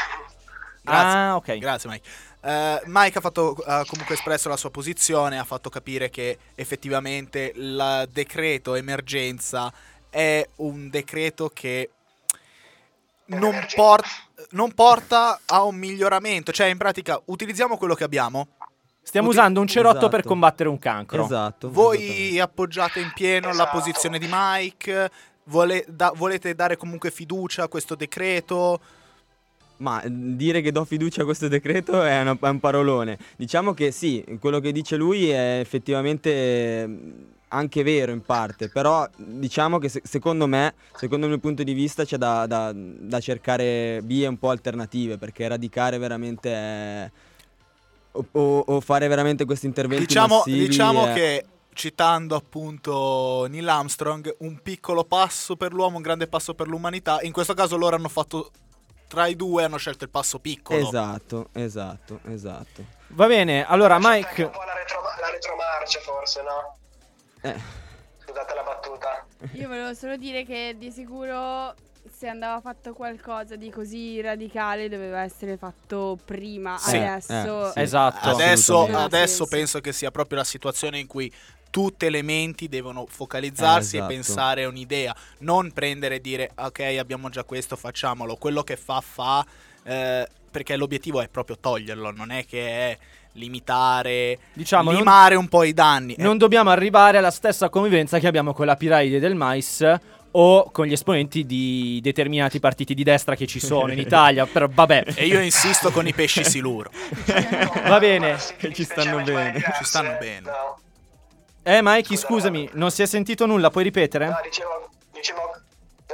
Grazie. 0.82 1.18
Ah, 1.18 1.36
ok. 1.36 1.58
Grazie, 1.58 1.90
Mike. 1.90 2.08
Eh, 2.44 2.82
Mike 2.86 3.18
ha, 3.18 3.20
fatto, 3.22 3.56
ha 3.64 3.84
comunque 3.86 4.14
espresso 4.16 4.50
la 4.50 4.56
sua 4.56 4.70
posizione, 4.70 5.38
ha 5.38 5.44
fatto 5.44 5.70
capire 5.70 6.10
che 6.10 6.36
effettivamente 6.54 7.52
il 7.54 8.06
decreto 8.12 8.74
emergenza 8.74 9.72
è 10.10 10.46
un 10.56 10.90
decreto 10.90 11.48
che 11.48 11.88
non, 13.26 13.66
por- 13.74 14.04
non 14.50 14.72
porta 14.74 15.40
a 15.46 15.62
un 15.62 15.76
miglioramento. 15.76 16.52
Cioè, 16.52 16.66
in 16.66 16.76
pratica, 16.76 17.18
utilizziamo 17.24 17.78
quello 17.78 17.94
che 17.94 18.04
abbiamo. 18.04 18.48
Stiamo 19.02 19.28
Uti- 19.28 19.36
usando 19.38 19.60
un 19.60 19.66
cerotto 19.66 19.96
Esatto. 19.96 20.08
per 20.10 20.22
combattere 20.24 20.68
un 20.68 20.78
cancro. 20.78 21.24
Esatto. 21.24 21.70
Voi 21.70 22.38
appoggiate 22.38 23.00
in 23.00 23.10
pieno 23.14 23.48
la 23.48 23.52
Esatto. 23.54 23.78
posizione 23.78 24.18
di 24.18 24.28
Mike. 24.30 25.10
vole- 25.48 25.84
da- 25.88 26.12
volete 26.14 26.54
dare 26.54 26.76
comunque 26.78 27.10
fiducia 27.10 27.64
a 27.64 27.68
questo 27.68 27.94
decreto? 27.94 28.80
Ma 29.84 30.00
eh, 30.00 30.08
dire 30.10 30.62
che 30.62 30.72
do 30.72 30.84
fiducia 30.86 31.20
a 31.22 31.24
questo 31.26 31.46
decreto 31.46 32.02
è, 32.02 32.22
una- 32.22 32.38
è 32.40 32.48
un 32.48 32.58
parolone. 32.58 33.18
Diciamo 33.36 33.74
che 33.74 33.90
sì, 33.90 34.24
quello 34.40 34.58
che 34.58 34.72
dice 34.72 34.96
lui 34.96 35.28
è 35.28 35.58
effettivamente 35.60 36.30
eh, 36.30 36.98
anche 37.48 37.82
vero 37.82 38.10
in 38.10 38.22
parte, 38.22 38.68
però 38.70 39.06
diciamo 39.16 39.78
che 39.78 39.90
se- 39.90 40.00
secondo 40.02 40.46
me, 40.46 40.72
secondo 40.96 41.26
il 41.26 41.32
mio 41.32 41.40
punto 41.40 41.62
di 41.62 41.74
vista, 41.74 42.04
c'è 42.06 42.16
da, 42.16 42.46
da- 42.46 42.72
da 42.74 43.20
cercare 43.20 44.00
vie 44.04 44.26
un 44.26 44.38
po' 44.38 44.48
alternative, 44.48 45.18
perché 45.18 45.46
radicare 45.46 45.98
veramente 45.98 46.50
è- 46.50 47.10
o, 48.12 48.26
o- 48.32 48.64
o 48.66 48.80
fare 48.80 49.06
veramente 49.06 49.44
questi 49.44 49.66
interventi 49.66 50.06
Diciamo, 50.06 50.42
diciamo 50.46 51.06
è- 51.08 51.12
che, 51.12 51.44
citando 51.74 52.36
appunto 52.36 53.46
Neil 53.50 53.68
Armstrong, 53.68 54.34
un 54.38 54.58
piccolo 54.62 55.04
passo 55.04 55.56
per 55.56 55.74
l'uomo, 55.74 55.96
un 55.96 56.02
grande 56.02 56.26
passo 56.26 56.54
per 56.54 56.68
l'umanità. 56.68 57.18
In 57.22 57.32
questo 57.32 57.52
caso 57.54 57.76
loro 57.76 57.96
hanno 57.96 58.08
fatto, 58.08 58.50
tra 59.06 59.26
i 59.26 59.36
due, 59.36 59.64
hanno 59.64 59.76
scelto 59.76 60.04
il 60.04 60.10
passo 60.10 60.38
piccolo. 60.38 60.78
Esatto, 60.78 61.48
esatto, 61.52 62.20
esatto. 62.24 62.84
Va 63.08 63.26
bene, 63.26 63.66
allora 63.66 63.98
Mike... 64.00 64.44
un 64.44 64.50
po' 64.50 64.64
la, 64.64 64.74
retro, 64.74 65.00
la 65.02 65.30
retromarcia 65.30 66.00
forse, 66.00 66.42
no? 66.42 66.78
Eh, 67.40 67.60
Scusate 68.24 68.54
la 68.54 68.62
battuta. 68.62 69.26
Io 69.52 69.68
volevo 69.68 69.94
solo 69.94 70.16
dire 70.16 70.44
che 70.44 70.74
di 70.78 70.90
sicuro 70.90 71.74
se 72.10 72.28
andava 72.28 72.60
fatto 72.60 72.92
qualcosa 72.92 73.56
di 73.56 73.70
così 73.70 74.20
radicale 74.20 74.88
doveva 74.88 75.22
essere 75.22 75.56
fatto 75.56 76.18
prima. 76.24 76.76
Sì. 76.78 76.96
Adesso 76.96 77.68
Eh, 77.68 77.72
sì. 77.72 77.80
Esatto. 77.80 78.28
Adesso, 78.28 78.86
adesso 78.86 79.46
penso 79.46 79.80
che 79.80 79.92
sia 79.92 80.10
proprio 80.10 80.38
la 80.38 80.44
situazione 80.44 80.98
in 80.98 81.06
cui 81.06 81.32
tutte 81.70 82.08
le 82.08 82.22
menti 82.22 82.68
devono 82.68 83.04
focalizzarsi 83.08 83.96
Eh, 83.96 83.98
e 83.98 84.02
esatto. 84.02 84.14
pensare 84.14 84.62
a 84.64 84.68
un'idea, 84.68 85.14
non 85.38 85.72
prendere 85.72 86.16
e 86.16 86.20
dire 86.20 86.50
ok 86.54 86.80
abbiamo 87.00 87.28
già 87.30 87.42
questo, 87.42 87.74
facciamolo, 87.74 88.36
quello 88.36 88.62
che 88.62 88.76
fa 88.76 89.00
fa, 89.00 89.44
eh, 89.82 90.28
perché 90.50 90.76
l'obiettivo 90.76 91.20
è 91.20 91.26
proprio 91.28 91.58
toglierlo, 91.58 92.12
non 92.12 92.30
è 92.30 92.46
che 92.46 92.68
è 92.90 92.98
limitare, 93.32 94.38
Diciamo, 94.52 94.90
non- 94.90 95.00
limare 95.00 95.34
un 95.34 95.48
po' 95.48 95.64
i 95.64 95.72
danni. 95.72 96.14
Eh, 96.14 96.22
Non 96.22 96.38
dobbiamo 96.38 96.70
arrivare 96.70 97.18
alla 97.18 97.32
stessa 97.32 97.68
convivenza 97.68 98.20
che 98.20 98.26
abbiamo 98.28 98.52
con 98.52 98.66
la 98.66 98.76
piramide 98.76 99.18
del 99.18 99.34
mais 99.34 99.82
o 100.36 100.70
con 100.70 100.86
gli 100.86 100.92
esponenti 100.92 101.44
di 101.44 102.00
determinati 102.02 102.58
partiti 102.60 102.94
di 102.94 103.02
destra 103.02 103.36
che 103.36 103.46
ci 103.46 103.60
sono 103.60 103.92
in 103.92 103.98
Italia, 103.98 104.46
però 104.50 104.66
vabbè. 104.70 105.04
E 105.14 105.26
io 105.26 105.40
insisto 105.40 105.90
con 105.90 106.06
i 106.06 106.12
pesci 106.12 106.42
siluro, 106.44 106.90
Va 107.86 107.98
bene. 107.98 108.36
Che 108.56 108.72
ci 108.72 108.84
stanno 108.84 109.22
bene. 109.22 109.60
ci 109.78 109.84
stanno 109.84 110.16
bene. 110.18 110.50
Eh, 111.62 111.80
Mikey, 111.82 112.16
scusami, 112.16 112.68
non 112.72 112.90
si 112.90 113.02
è 113.02 113.06
sentito 113.06 113.46
nulla, 113.46 113.70
puoi 113.70 113.84
ripetere? 113.84 114.26
no 114.26 114.38
dicevo, 114.42 114.90
dicevo, 115.12 115.40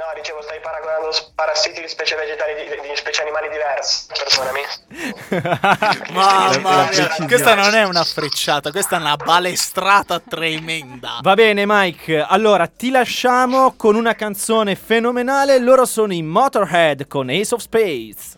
no, 0.01 0.13
dicevo, 0.15 0.41
stai 0.41 0.59
paragonando 0.59 1.11
parassiti 1.35 1.79
di 1.81 1.87
specie 1.87 2.15
vegetali 2.15 2.55
di, 2.55 2.89
di 2.89 2.95
specie 2.95 3.21
animali 3.21 3.49
diverse. 3.49 4.07
Perdonami. 4.09 4.61
Mamma 6.13 6.89
mia, 6.89 7.25
questa 7.27 7.53
non 7.53 7.73
è 7.75 7.83
una 7.83 8.03
frecciata, 8.03 8.71
questa 8.71 8.97
è 8.97 8.99
una 8.99 9.15
balestrata 9.15 10.19
tremenda. 10.19 11.19
Va 11.21 11.35
bene, 11.35 11.65
Mike. 11.67 12.25
Allora, 12.27 12.67
ti 12.67 12.89
lasciamo 12.89 13.75
con 13.77 13.95
una 13.95 14.15
canzone 14.15 14.75
fenomenale. 14.75 15.59
Loro 15.59 15.85
sono 15.85 16.13
i 16.13 16.23
Motorhead 16.23 17.07
con 17.07 17.29
Ace 17.29 17.53
of 17.53 17.61
Spades. 17.61 18.37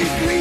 Please, 0.00 0.08
please. 0.24 0.39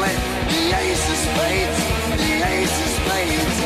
The 0.00 0.06
ace 0.06 1.10
of 1.10 1.16
spades, 1.16 1.78
the 2.16 2.32
ace 2.42 2.78
of 2.80 2.90
spades. 2.96 3.58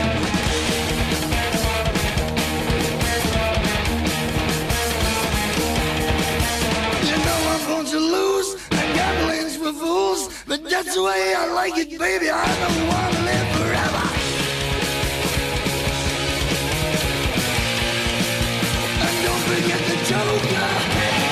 You 7.08 7.16
know 7.24 7.38
I'm 7.52 7.64
going 7.68 7.86
to 7.86 8.00
lose, 8.00 8.54
and 8.72 8.94
gambling's 8.96 9.56
for 9.56 9.72
fools. 9.72 10.28
But 10.48 10.68
that's 10.68 10.94
the 10.96 11.04
way 11.04 11.34
I 11.36 11.46
like 11.54 11.78
it, 11.78 11.96
baby. 11.96 12.28
I 12.28 12.46
don't 12.62 12.88
want 12.88 13.14
to 13.14 13.22
live 13.22 13.48
forever. 13.54 14.04
And 19.06 19.16
don't 19.24 19.44
forget 19.52 19.80
the 19.86 19.96
joker. 20.10 21.23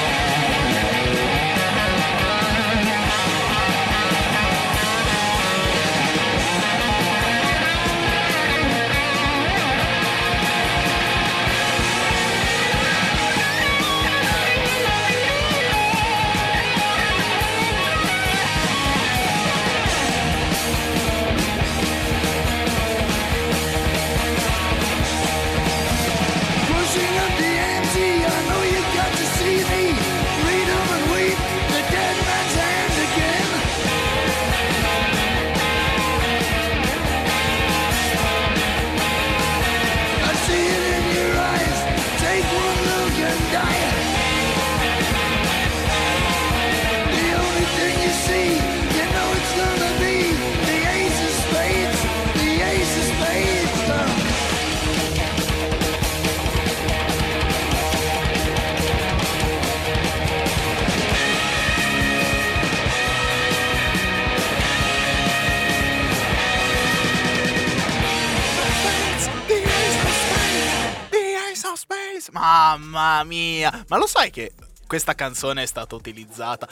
Ma 73.92 73.98
lo 73.98 74.06
sai 74.06 74.30
che 74.30 74.52
questa 74.86 75.14
canzone 75.14 75.64
è 75.64 75.66
stata 75.66 75.94
utilizzata 75.94 76.66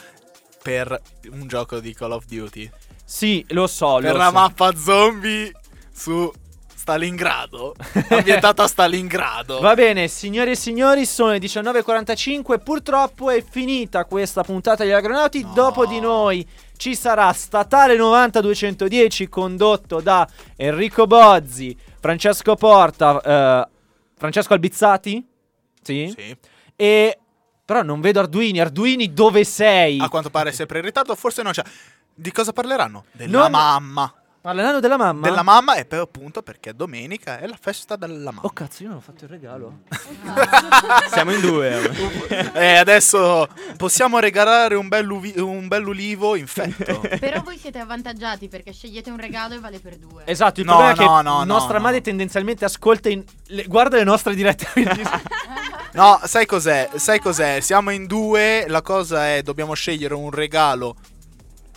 per 0.63 0.99
un 1.29 1.47
gioco 1.47 1.79
di 1.79 1.93
Call 1.93 2.13
of 2.13 2.25
Duty? 2.25 2.67
Sì, 3.05 3.45
lo 3.49 3.67
so, 3.67 3.97
Per 3.97 4.13
lo 4.13 4.17
la 4.17 4.25
so. 4.25 4.31
mappa 4.31 4.75
zombie 4.75 5.51
su 5.93 6.31
Stalingrado. 6.73 7.75
Ambientata 8.09 8.63
a 8.63 8.67
Stalingrado. 8.67 9.59
Va 9.59 9.75
bene, 9.75 10.07
signori 10.07 10.49
e 10.49 10.55
signori, 10.55 11.05
sono 11.05 11.33
le 11.33 11.37
19.45. 11.37 12.63
Purtroppo 12.63 13.29
è 13.29 13.43
finita 13.47 14.05
questa 14.05 14.41
puntata 14.41 14.83
degli 14.83 14.91
agronauti. 14.91 15.45
Dopo 15.53 15.85
di 15.85 15.99
noi 15.99 16.43
ci 16.75 16.95
sarà 16.95 17.31
Statale 17.33 17.95
90210 17.97 19.29
condotto 19.29 20.01
da 20.01 20.27
Enrico 20.55 21.05
Bozzi, 21.05 21.77
Francesco 21.99 22.55
Porta, 22.55 23.21
eh, 23.21 23.67
Francesco 24.17 24.53
Albizzati. 24.53 25.23
Sì? 25.83 26.11
Sì. 26.17 26.37
E 26.81 27.19
però 27.63 27.83
non 27.83 28.01
vedo 28.01 28.19
Arduini. 28.19 28.59
Arduini, 28.59 29.13
dove 29.13 29.43
sei? 29.43 29.99
A 29.99 30.09
quanto 30.09 30.31
pare 30.31 30.49
è 30.49 30.51
sempre 30.53 30.79
in 30.79 30.85
ritardo, 30.85 31.13
forse 31.15 31.43
non 31.43 31.51
c'è. 31.51 31.63
Di 32.13 32.31
cosa 32.31 32.51
parleranno? 32.53 33.05
Della 33.11 33.41
Non- 33.41 33.51
mamma. 33.51 34.13
Parleranno 34.41 34.79
della 34.79 34.97
mamma? 34.97 35.21
Della 35.29 35.43
mamma 35.43 35.75
e 35.75 35.85
poi 35.85 35.99
appunto 35.99 36.41
perché 36.41 36.73
domenica 36.75 37.37
è 37.37 37.45
la 37.45 37.57
festa 37.61 37.95
della 37.95 38.31
mamma. 38.31 38.41
Oh 38.41 38.49
cazzo, 38.49 38.81
io 38.81 38.89
non 38.89 38.97
ho 38.97 39.01
fatto 39.01 39.25
il 39.25 39.29
regalo. 39.29 39.81
Siamo 41.13 41.31
in 41.31 41.41
due. 41.41 42.49
E 42.53 42.75
adesso 42.77 43.47
possiamo 43.77 44.17
regalare 44.17 44.73
un 44.73 44.87
bell'uvi- 44.87 45.37
un 45.39 45.67
bell'ulivo 45.67 46.35
infetto. 46.35 46.99
Però 47.19 47.41
voi 47.43 47.57
siete 47.59 47.77
avvantaggiati 47.77 48.47
perché 48.47 48.73
scegliete 48.73 49.11
un 49.11 49.17
regalo 49.17 49.53
e 49.53 49.59
vale 49.59 49.79
per 49.79 49.97
due. 49.97 50.23
Esatto, 50.25 50.59
il 50.59 50.65
No, 50.65 50.77
problema 50.77 50.93
è 50.93 51.05
no, 51.05 51.17
che 51.17 51.23
no, 51.23 51.37
no, 51.37 51.43
nostra 51.43 51.77
no. 51.77 51.83
madre 51.83 52.01
tendenzialmente 52.01 52.65
ascolta 52.65 53.09
in- 53.09 53.23
le- 53.49 53.65
guarda 53.65 53.97
le 53.97 54.03
nostre 54.03 54.33
dirette. 54.33 54.67
quindi- 54.73 55.03
No, 55.93 56.21
sai 56.23 56.45
cos'è? 56.45 56.89
Sai 56.95 57.19
cos'è? 57.19 57.59
Siamo 57.59 57.91
in 57.91 58.05
due, 58.05 58.65
la 58.67 58.81
cosa 58.81 59.27
è 59.27 59.41
dobbiamo 59.41 59.73
scegliere 59.73 60.13
un 60.13 60.31
regalo 60.31 60.95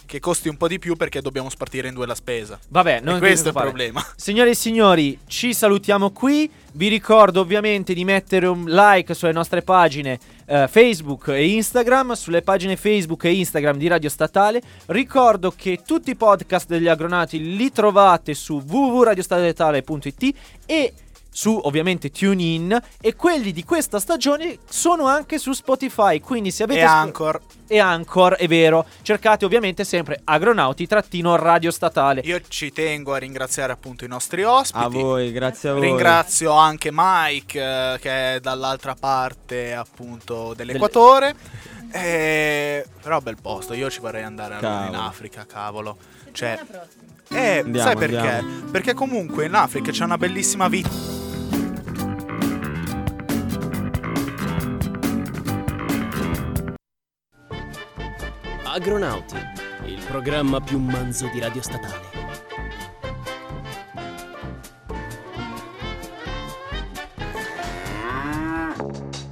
che 0.06 0.20
costi 0.20 0.48
un 0.48 0.56
po' 0.56 0.68
di 0.68 0.78
più 0.78 0.94
perché 0.94 1.20
dobbiamo 1.20 1.48
spartire 1.48 1.88
in 1.88 1.94
due 1.94 2.06
la 2.06 2.14
spesa. 2.14 2.56
Vabbè, 2.68 3.00
non 3.00 3.16
e 3.16 3.18
questo 3.18 3.48
è 3.48 3.52
il 3.52 3.58
problema. 3.58 4.04
Signore 4.14 4.50
e 4.50 4.54
signori, 4.54 5.18
ci 5.26 5.52
salutiamo 5.52 6.10
qui. 6.10 6.48
Vi 6.74 6.86
ricordo 6.86 7.40
ovviamente 7.40 7.94
di 7.94 8.04
mettere 8.04 8.46
un 8.46 8.64
like 8.66 9.14
sulle 9.14 9.32
nostre 9.32 9.62
pagine 9.62 10.18
eh, 10.46 10.68
Facebook 10.68 11.28
e 11.28 11.48
Instagram, 11.54 12.12
sulle 12.12 12.42
pagine 12.42 12.76
Facebook 12.76 13.24
e 13.24 13.34
Instagram 13.34 13.76
di 13.76 13.88
Radio 13.88 14.08
Statale. 14.08 14.62
Ricordo 14.86 15.52
che 15.56 15.80
tutti 15.84 16.10
i 16.10 16.16
podcast 16.16 16.68
degli 16.68 16.88
agronati 16.88 17.56
li 17.56 17.72
trovate 17.72 18.34
su 18.34 18.62
www.radiostatale.it 18.64 20.34
e 20.66 20.92
su 21.36 21.60
ovviamente 21.64 22.12
TuneIn 22.12 22.80
e 23.00 23.16
quelli 23.16 23.50
di 23.50 23.64
questa 23.64 23.98
stagione 23.98 24.58
sono 24.68 25.08
anche 25.08 25.38
su 25.38 25.52
Spotify, 25.52 26.20
quindi 26.20 26.52
se 26.52 26.62
avete 26.62 26.78
E 26.78 26.84
Anchor. 26.84 27.40
e 27.66 27.78
Anchor, 27.80 28.34
è 28.34 28.46
vero. 28.46 28.86
Cercate 29.02 29.44
ovviamente 29.44 29.82
sempre 29.82 30.20
agronauti-radio 30.22 31.72
statale. 31.72 32.20
Io 32.24 32.40
ci 32.46 32.70
tengo 32.72 33.14
a 33.14 33.16
ringraziare 33.18 33.72
appunto 33.72 34.04
i 34.04 34.08
nostri 34.08 34.44
ospiti. 34.44 34.84
A 34.84 34.88
voi, 34.88 35.32
grazie 35.32 35.70
a 35.70 35.72
voi. 35.72 35.82
Ringrazio 35.82 36.52
anche 36.52 36.90
Mike 36.92 37.60
eh, 37.60 37.98
che 37.98 38.34
è 38.36 38.40
dall'altra 38.40 38.94
parte 38.94 39.74
appunto 39.74 40.54
dell'equatore. 40.54 41.34
Eh, 41.90 42.86
però 43.02 43.18
bel 43.18 43.38
posto, 43.42 43.74
io 43.74 43.90
ci 43.90 43.98
vorrei 43.98 44.22
andare 44.22 44.56
in. 44.58 44.94
Africa, 44.94 45.44
cavolo. 45.46 45.96
Cioè, 46.30 46.60
eh, 47.30 47.58
Andiamo, 47.58 47.88
sai 47.88 47.96
perché? 47.96 48.16
andiamo. 48.16 48.70
Perché 48.70 48.94
comunque 48.94 49.46
in 49.46 49.54
Africa 49.54 49.90
c'è 49.90 50.04
una 50.04 50.18
bellissima 50.18 50.68
vita. 50.68 50.90
Agronauti, 58.64 59.36
il 59.86 60.02
programma 60.08 60.60
più 60.60 60.78
manzo 60.78 61.28
di 61.32 61.38
Radio 61.38 61.62
Statale. 61.62 62.13